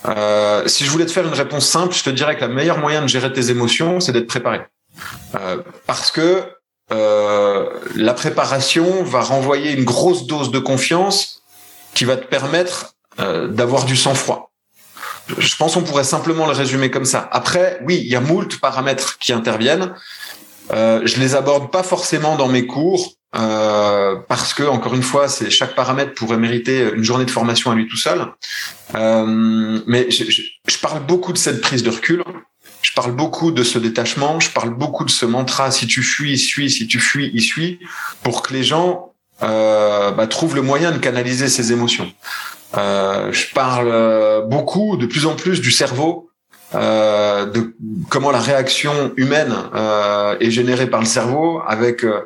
[0.05, 2.79] Euh, si je voulais te faire une réponse simple, je te dirais que la meilleure
[2.79, 4.61] moyen de gérer tes émotions, c'est d'être préparé.
[5.35, 6.43] Euh, parce que
[6.91, 11.41] euh, la préparation va renvoyer une grosse dose de confiance
[11.93, 14.51] qui va te permettre euh, d'avoir du sang-froid.
[15.37, 17.27] Je pense qu'on pourrait simplement le résumer comme ça.
[17.31, 19.93] Après, oui, il y a moult paramètres qui interviennent.
[20.73, 25.27] Euh, je les aborde pas forcément dans mes cours euh, parce que encore une fois,
[25.27, 28.27] c'est chaque paramètre pourrait mériter une journée de formation à lui tout seul.
[28.95, 32.23] Euh, mais je, je, je, parle beaucoup de cette prise de recul.
[32.81, 34.39] Je parle beaucoup de ce détachement.
[34.39, 36.69] Je parle beaucoup de ce mantra si tu fuis, il suit.
[36.69, 37.79] Si tu fuis, il suit.
[38.23, 42.09] Pour que les gens euh, bah, trouvent le moyen de canaliser ces émotions.
[42.77, 46.29] Euh, je parle euh, beaucoup, de plus en plus, du cerveau,
[46.73, 47.75] euh, de
[48.09, 52.21] comment la réaction humaine euh, est générée par le cerveau, avec euh,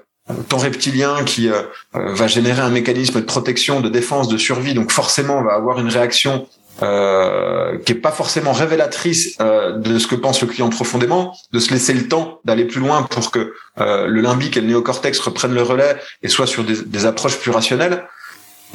[0.48, 1.50] ton reptilien qui
[1.94, 5.80] va générer un mécanisme de protection, de défense, de survie, donc forcément on va avoir
[5.80, 6.48] une réaction
[6.82, 11.60] euh, qui est pas forcément révélatrice euh, de ce que pense le client profondément, de
[11.60, 15.20] se laisser le temps d'aller plus loin pour que euh, le limbique et le néocortex
[15.20, 18.06] reprennent le relais et soient sur des, des approches plus rationnelles.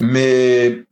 [0.00, 0.82] Mais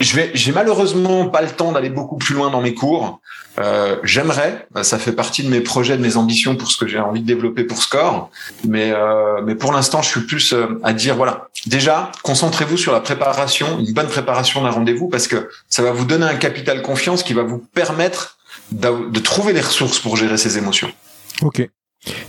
[0.00, 3.20] je vais, j'ai malheureusement pas le temps d'aller beaucoup plus loin dans mes cours.
[3.58, 6.98] Euh, j'aimerais, ça fait partie de mes projets, de mes ambitions pour ce que j'ai
[6.98, 8.30] envie de développer pour Score.
[8.66, 11.48] Mais, euh, mais pour l'instant, je suis plus euh, à dire voilà.
[11.66, 16.04] Déjà, concentrez-vous sur la préparation, une bonne préparation d'un rendez-vous, parce que ça va vous
[16.04, 18.38] donner un capital confiance qui va vous permettre
[18.70, 20.90] de trouver les ressources pour gérer ces émotions.
[21.42, 21.66] Ok.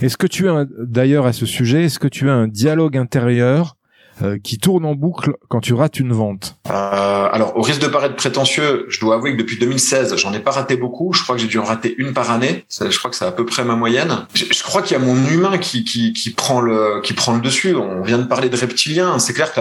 [0.00, 3.76] Est-ce que tu as d'ailleurs à ce sujet, est-ce que tu as un dialogue intérieur
[4.22, 7.86] euh, qui tourne en boucle quand tu rates une vente euh, Alors, au risque de
[7.86, 11.12] paraître prétentieux, je dois avouer que depuis 2016, j'en ai pas raté beaucoup.
[11.12, 12.64] Je crois que j'ai dû en rater une par année.
[12.70, 14.26] Je crois que c'est à peu près ma moyenne.
[14.34, 17.74] Je, crois qu'il y a mon humain qui, qui, prend le qui prend le dessus.
[17.74, 19.18] On vient de parler de reptilien.
[19.18, 19.60] C'est clair que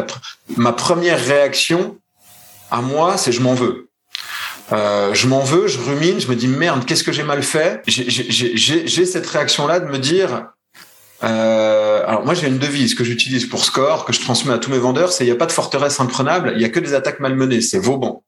[0.57, 1.97] ma première réaction
[2.71, 3.89] à moi, c'est je m'en veux.
[4.71, 7.81] Euh, je m'en veux, je rumine, je me dis merde, qu'est-ce que j'ai mal fait?
[7.87, 10.51] J'ai cette réaction-là de me dire,
[12.05, 14.77] alors moi j'ai une devise que j'utilise pour score, que je transmets à tous mes
[14.77, 17.19] vendeurs, c'est il n'y a pas de forteresse imprenable, il y a que des attaques
[17.19, 18.23] malmenées, c'est Vauban.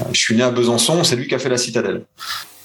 [0.00, 2.06] Euh, je suis né à Besançon, c'est lui qui a fait la citadelle.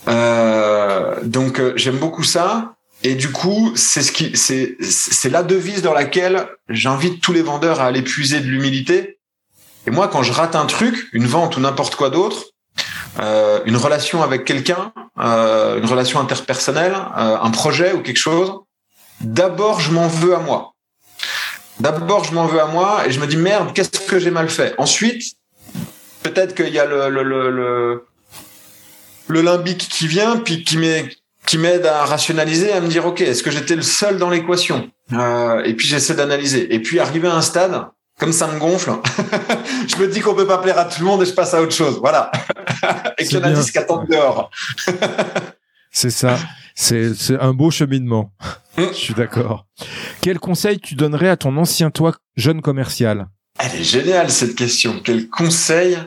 [0.07, 2.75] Euh, donc euh, j'aime beaucoup ça.
[3.01, 7.41] Et du coup, c'est ce qui, c'est, c'est la devise dans laquelle j'invite tous les
[7.41, 9.19] vendeurs à aller puiser de l'humilité.
[9.87, 12.47] Et moi, quand je rate un truc, une vente ou n'importe quoi d'autre,
[13.19, 18.51] euh, une relation avec quelqu'un, euh, une relation interpersonnelle, euh, un projet ou quelque chose,
[19.21, 20.73] d'abord je m'en veux à moi.
[21.79, 24.49] D'abord je m'en veux à moi et je me dis merde, qu'est-ce que j'ai mal
[24.49, 24.75] fait?
[24.77, 25.23] Ensuite,
[26.23, 28.05] peut-être qu'il y a le, le, le,
[29.27, 31.09] le, limbique qui vient, puis qui m'aide
[31.45, 34.91] qui m'aide à rationaliser, à me dire ok, est-ce que j'étais le seul dans l'équation?
[35.65, 36.73] Et puis j'essaie d'analyser.
[36.73, 37.87] Et puis arriver à un stade
[38.19, 38.91] comme ça me gonfle,
[39.87, 41.61] je me dis qu'on peut pas plaire à tout le monde et je passe à
[41.61, 41.99] autre chose.
[41.99, 42.29] Voilà.
[43.17, 44.51] et qu'il y en a 10 qui attendent dehors.
[45.91, 46.37] c'est ça.
[46.81, 48.31] C'est, un beau cheminement.
[48.77, 48.87] Hum.
[48.93, 49.65] je suis d'accord.
[50.21, 53.27] Quel conseil tu donnerais à ton ancien toi, jeune commercial?
[53.59, 55.01] Elle est géniale, cette question.
[55.03, 55.97] Quel conseil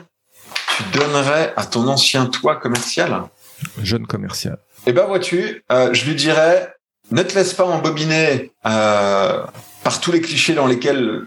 [0.75, 3.25] tu donnerais à ton ancien toi commercial?
[3.83, 4.57] Jeune commercial.
[4.87, 6.73] Eh ben, vois-tu, euh, je lui dirais,
[7.11, 9.45] ne te laisse pas embobiner euh,
[9.83, 11.21] par tous les clichés dans lesquels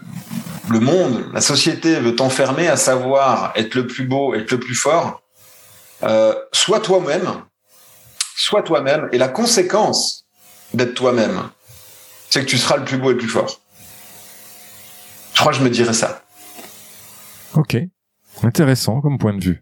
[0.69, 4.75] le monde, la société veut t'enfermer à savoir être le plus beau, être le plus
[4.75, 5.21] fort,
[6.03, 7.43] euh, sois toi-même,
[8.43, 10.25] sois toi-même, et la conséquence
[10.73, 11.49] d'être toi-même,
[12.29, 13.61] c'est que tu seras le plus beau et le plus fort.
[15.33, 16.23] Je crois que je me dirais ça.
[17.53, 17.77] Ok,
[18.43, 19.61] intéressant comme point de vue.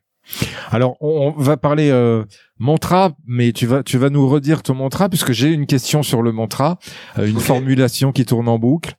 [0.72, 2.24] Alors, on, va parler euh,
[2.58, 6.22] mantra, mais tu vas tu vas nous redire ton mantra puisque j'ai une question sur
[6.22, 6.80] le mantra,
[7.20, 8.96] euh, une formulation qui tourne en boucle.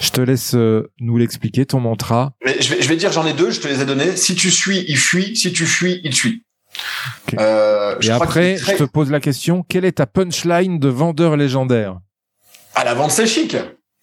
[0.00, 2.32] Je te laisse euh, nous l'expliquer, ton mantra.
[2.44, 4.16] je, vais, je vais dire, j'en ai deux, je te les ai donnés.
[4.16, 5.34] Si tu suis, il fuit.
[5.34, 6.44] Si tu fuis, il suit.
[7.38, 11.98] Euh, Et après, je te pose la question, quelle est ta punchline de vendeur légendaire
[12.74, 13.56] À la vente, c'est chic.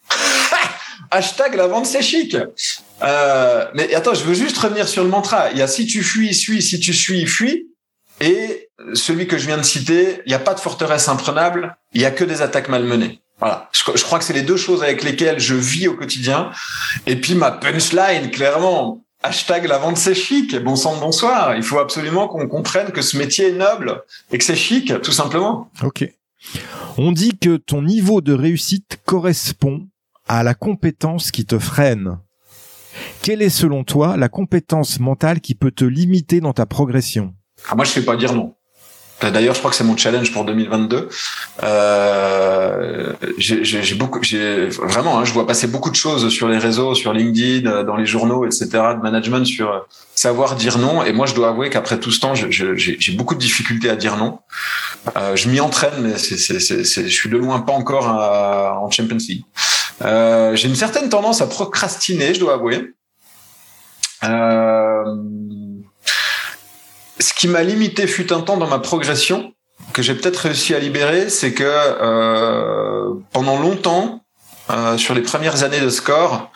[1.11, 2.36] Hashtag la vente, c'est chic.
[3.03, 5.51] Euh, mais attends, je veux juste revenir sur le mantra.
[5.51, 6.61] Il y a si tu fuis, suis.
[6.61, 7.67] Si tu suis, fuis.
[8.21, 11.76] Et celui que je viens de citer, il n'y a pas de forteresse imprenable.
[11.93, 13.21] Il y a que des attaques malmenées.
[13.39, 16.51] Voilà, je, crois que c'est les deux choses avec lesquelles je vis au quotidien.
[17.05, 21.55] Et puis ma punchline, clairement, hashtag la vente c'est chic, bon sang bonsoir.
[21.55, 25.11] Il faut absolument qu'on comprenne que ce métier est noble et que c'est chic, tout
[25.11, 25.69] simplement.
[25.84, 26.07] Ok.
[26.97, 29.88] On dit que ton niveau de réussite correspond
[30.28, 32.19] à la compétence qui te freine.
[33.21, 37.34] Quelle est selon toi la compétence mentale qui peut te limiter dans ta progression?
[37.67, 38.55] Ah, Moi, je ne sais pas dire non.
[39.22, 41.09] D'ailleurs, je crois que c'est mon challenge pour 2022.
[41.63, 46.95] Euh, j'ai beaucoup, j'ai vraiment, hein, je vois passer beaucoup de choses sur les réseaux,
[46.95, 49.80] sur LinkedIn, euh, dans les journaux, etc., de management sur euh,
[50.16, 51.03] savoir dire non.
[51.03, 54.18] Et moi, je dois avouer qu'après tout ce temps, j'ai beaucoup de difficultés à dire
[54.18, 54.39] non.
[55.18, 59.45] Euh, je m'y entraîne, mais c'est, je suis de loin pas encore en Champions League.
[60.01, 62.93] Euh, j'ai une certaine tendance à procrastiner, je dois avouer.
[64.24, 65.03] Euh,
[67.20, 69.53] ce qui m'a limité fut un temps dans ma progression,
[69.93, 74.24] que j'ai peut-être réussi à libérer, c'est que euh, pendant longtemps,
[74.70, 76.51] euh, sur les premières années de score,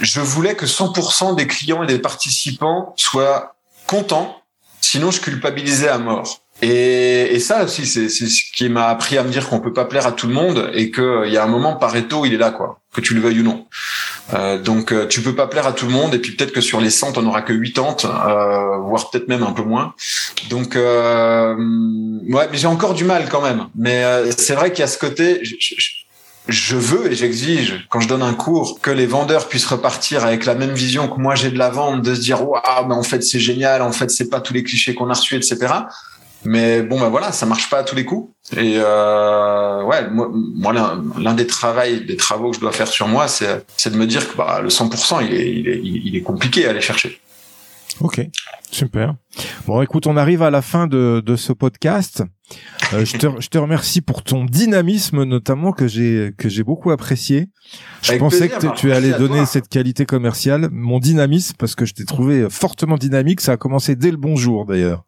[0.00, 4.42] je voulais que 100% des clients et des participants soient contents,
[4.80, 6.40] sinon je culpabilisais à mort.
[6.62, 10.06] Et, ça aussi, c'est ce qui m'a appris à me dire qu'on peut pas plaire
[10.06, 12.80] à tout le monde et qu'il y a un moment, Pareto, il est là, quoi,
[12.96, 13.66] que tu le veuilles ou non.
[14.32, 16.60] Euh, donc euh, tu peux pas plaire à tout le monde et puis peut-être que
[16.60, 19.94] sur les 100 on aura que 80 euh, voire peut-être même un peu moins.
[20.50, 21.54] Donc euh,
[22.28, 23.66] ouais, mais j'ai encore du mal quand même.
[23.76, 25.54] Mais euh, c'est vrai qu'il y a ce côté je,
[26.48, 30.46] je, veux et j'exige quand je donne un cours que les vendeurs puissent repartir avec
[30.46, 33.02] la même vision que moi j'ai de la vente, de se dire waouh, mais en
[33.02, 35.58] fait c'est génial, en fait c'est pas tous les clichés qu'on a reçus, etc.
[36.44, 38.32] Mais bon, ben voilà, ça marche pas à tous les coups.
[38.52, 43.26] Et euh, ouais, moi, l'un des travaux, des travaux que je dois faire sur moi,
[43.28, 46.66] c'est de me dire que bah, le 100%, il est, il est, il est compliqué
[46.66, 47.20] à aller chercher.
[48.00, 48.20] Ok,
[48.70, 49.14] super.
[49.66, 52.22] Bon, écoute, on arrive à la fin de, de ce podcast.
[52.92, 56.90] Euh, je, te, je te remercie pour ton dynamisme, notamment que j'ai que j'ai beaucoup
[56.90, 57.46] apprécié.
[58.02, 62.04] Je pensais que tu allais donner cette qualité commerciale, mon dynamisme, parce que je t'ai
[62.04, 63.40] trouvé fortement dynamique.
[63.40, 65.04] Ça a commencé dès le bonjour, d'ailleurs.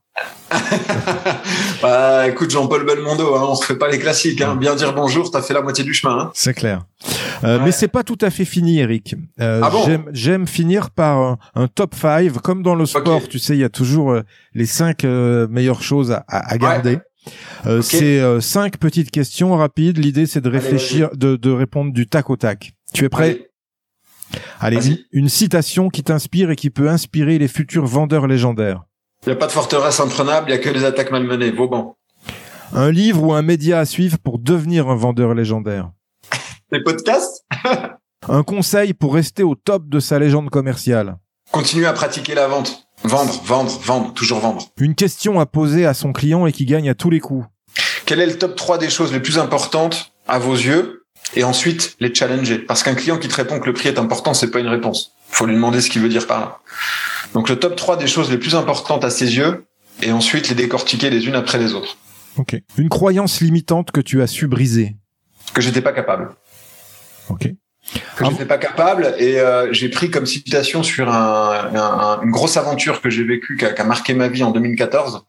[1.82, 4.40] bah, écoute, Jean-Paul Belmondo, hein, on refait pas les classiques.
[4.40, 4.56] Hein.
[4.56, 6.18] Bien dire bonjour, t'as fait la moitié du chemin.
[6.18, 6.30] Hein.
[6.34, 6.84] C'est clair.
[7.44, 9.14] Euh, Mais c'est pas tout à fait fini, Eric.
[9.40, 12.32] Euh, ah bon J'aime finir par un, un, top 5.
[12.38, 14.22] Comme dans le sport, tu sais, il y a toujours euh,
[14.54, 16.94] les cinq euh, meilleures choses à, à garder.
[16.94, 17.02] Ouais.
[17.66, 17.82] Okay.
[17.82, 19.98] C'est cinq petites questions rapides.
[19.98, 22.72] L'idée, c'est de réfléchir, de, de, répondre du tac au tac.
[22.94, 23.50] Tu es prêt?
[24.60, 28.84] Allez, Allez une citation qui t'inspire et qui peut inspirer les futurs vendeurs légendaires.
[29.28, 31.50] Il n'y a pas de forteresse imprenable, il n'y a que des attaques malmenées.
[31.50, 31.98] Vauban.
[32.72, 35.90] Un livre ou un média à suivre pour devenir un vendeur légendaire.
[36.72, 37.44] Des podcasts?
[38.26, 41.18] Un conseil pour rester au top de sa légende commerciale.
[41.52, 42.88] Continuer à pratiquer la vente.
[43.04, 44.66] Vendre, vendre, vendre, toujours vendre.
[44.80, 47.46] Une question à poser à son client et qui gagne à tous les coups.
[48.06, 51.04] Quel est le top 3 des choses les plus importantes à vos yeux
[51.36, 52.60] et ensuite les challenger?
[52.60, 55.12] Parce qu'un client qui te répond que le prix est important, c'est pas une réponse.
[55.30, 56.60] Il faut lui demander ce qu'il veut dire par là.
[57.34, 59.66] Donc le top 3 des choses les plus importantes à ses yeux
[60.02, 61.96] et ensuite les décortiquer les unes après les autres.
[62.36, 62.56] Ok.
[62.76, 64.96] Une croyance limitante que tu as su briser.
[65.54, 66.30] Que j'étais pas capable.
[67.28, 67.48] Ok.
[68.16, 72.30] Que ah j'étais pas capable et euh, j'ai pris comme citation sur un, un, une
[72.30, 75.24] grosse aventure que j'ai vécue qui a, qui a, marqué ma vie en 2014.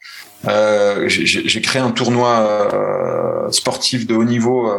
[0.48, 4.72] Euh, j'ai créé un tournoi euh, sportif de haut niveau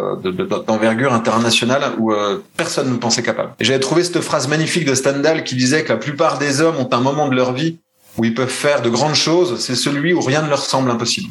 [0.67, 3.53] d'envergure internationale où euh, personne ne pensait capable.
[3.61, 6.89] J'avais trouvé cette phrase magnifique de Stendhal qui disait que la plupart des hommes ont
[6.93, 7.79] un moment de leur vie
[8.17, 11.31] où ils peuvent faire de grandes choses, c'est celui où rien ne leur semble impossible.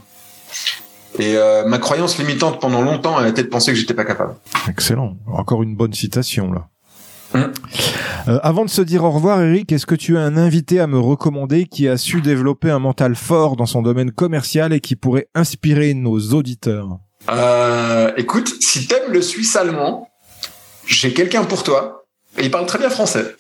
[1.18, 4.36] Et euh, ma croyance limitante pendant longtemps, a été de penser que j'étais pas capable.
[4.70, 5.18] Excellent.
[5.28, 6.68] Encore une bonne citation là.
[7.36, 10.88] Euh, avant de se dire au revoir, Eric, est-ce que tu as un invité à
[10.88, 14.96] me recommander qui a su développer un mental fort dans son domaine commercial et qui
[14.96, 17.00] pourrait inspirer nos auditeurs?
[17.30, 20.10] Euh, Écoute, si t'aimes le suisse allemand,
[20.86, 22.06] j'ai quelqu'un pour toi.
[22.40, 23.36] Il parle très bien français.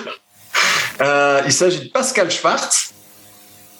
[1.00, 2.85] euh, il s'agit de Pascal Schwartz.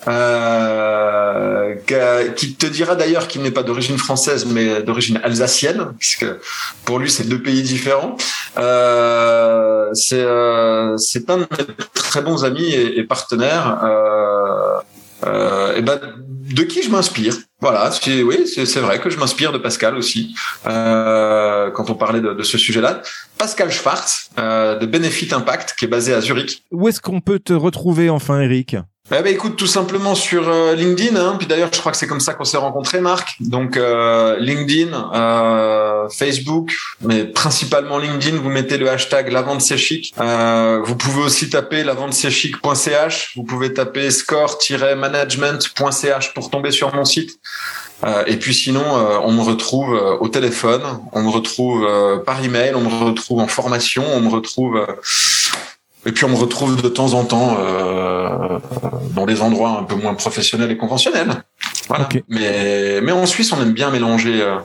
[0.08, 1.74] Euh,
[2.36, 6.26] qui te dira d'ailleurs qu'il n'est pas d'origine française mais d'origine alsacienne, puisque
[6.84, 8.16] pour lui c'est deux pays différents.
[8.56, 10.96] Euh, c'est euh,
[11.28, 13.80] un de mes très bons amis et, et partenaires.
[13.82, 14.80] Euh,
[15.26, 17.34] euh, et ben de qui je m'inspire?
[17.60, 20.36] Voilà, c'est, oui, c'est vrai que je m'inspire de Pascal aussi
[20.68, 23.02] euh, quand on parlait de, de ce sujet-là.
[23.38, 26.62] Pascal Schwartz de Benefit Impact qui est basé à Zurich.
[26.70, 28.76] Où est-ce qu'on peut te retrouver enfin, Eric?
[29.12, 31.14] Eh ben, écoute, tout simplement sur euh, LinkedIn.
[31.14, 31.36] Hein.
[31.38, 33.36] Puis d'ailleurs, je crois que c'est comme ça qu'on s'est rencontrés, Marc.
[33.38, 38.38] Donc euh, LinkedIn, euh, Facebook, mais principalement LinkedIn.
[38.38, 40.00] Vous mettez le hashtag la vente c'est.
[40.18, 43.34] Euh, vous pouvez aussi taper la vente chic.ch.
[43.36, 47.38] Vous pouvez taper score-management.ch pour tomber sur mon site.
[48.04, 48.82] Euh, et puis sinon,
[49.22, 50.82] on me retrouve au téléphone,
[51.12, 51.88] on me retrouve
[52.26, 54.84] par email, on me retrouve en formation, on me retrouve
[56.06, 58.60] et puis on me retrouve de temps en temps euh,
[59.10, 61.42] dans des endroits un peu moins professionnels et conventionnels.
[61.88, 62.04] Voilà.
[62.04, 62.24] Okay.
[62.28, 64.58] Mais mais en Suisse, on aime bien mélanger euh,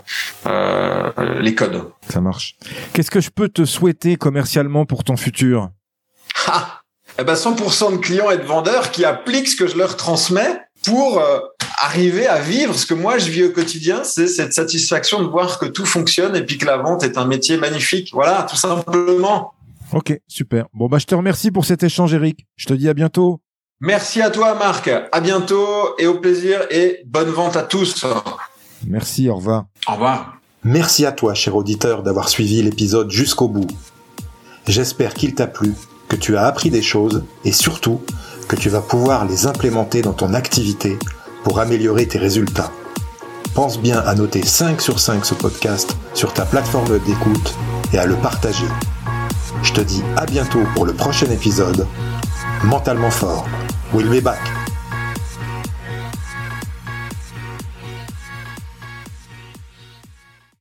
[0.46, 1.89] euh, les codes.
[2.10, 2.56] Ça marche.
[2.94, 5.70] Qu'est-ce que je peux te souhaiter commercialement pour ton futur?
[6.48, 6.82] Ah,
[7.20, 10.62] eh ben 100% de clients et de vendeurs qui appliquent ce que je leur transmets
[10.86, 11.22] pour
[11.80, 15.60] arriver à vivre ce que moi je vis au quotidien, c'est cette satisfaction de voir
[15.60, 18.10] que tout fonctionne et puis que la vente est un métier magnifique.
[18.14, 19.54] Voilà, tout simplement.
[19.94, 20.68] Ok, super.
[20.74, 22.48] Bon, bah, je te remercie pour cet échange, Eric.
[22.56, 23.42] Je te dis à bientôt.
[23.82, 24.89] Merci à toi, Marc.
[25.12, 28.06] À bientôt et au plaisir et bonne vente à tous.
[28.88, 29.66] Merci, au revoir.
[29.88, 30.38] Au revoir.
[30.64, 33.68] Merci à toi, cher auditeur, d'avoir suivi l'épisode jusqu'au bout.
[34.68, 35.74] J'espère qu'il t'a plu,
[36.08, 38.02] que tu as appris des choses et surtout
[38.48, 41.00] que tu vas pouvoir les implémenter dans ton activité
[41.44, 42.72] pour améliorer tes résultats.
[43.56, 47.56] Pense bien à noter 5 sur 5 ce podcast sur ta plateforme d'écoute
[47.94, 48.68] et à le partager.
[49.64, 51.88] Je te dis à bientôt pour le prochain épisode.
[52.64, 53.47] Mentalement fort.
[53.93, 54.61] We'll be back.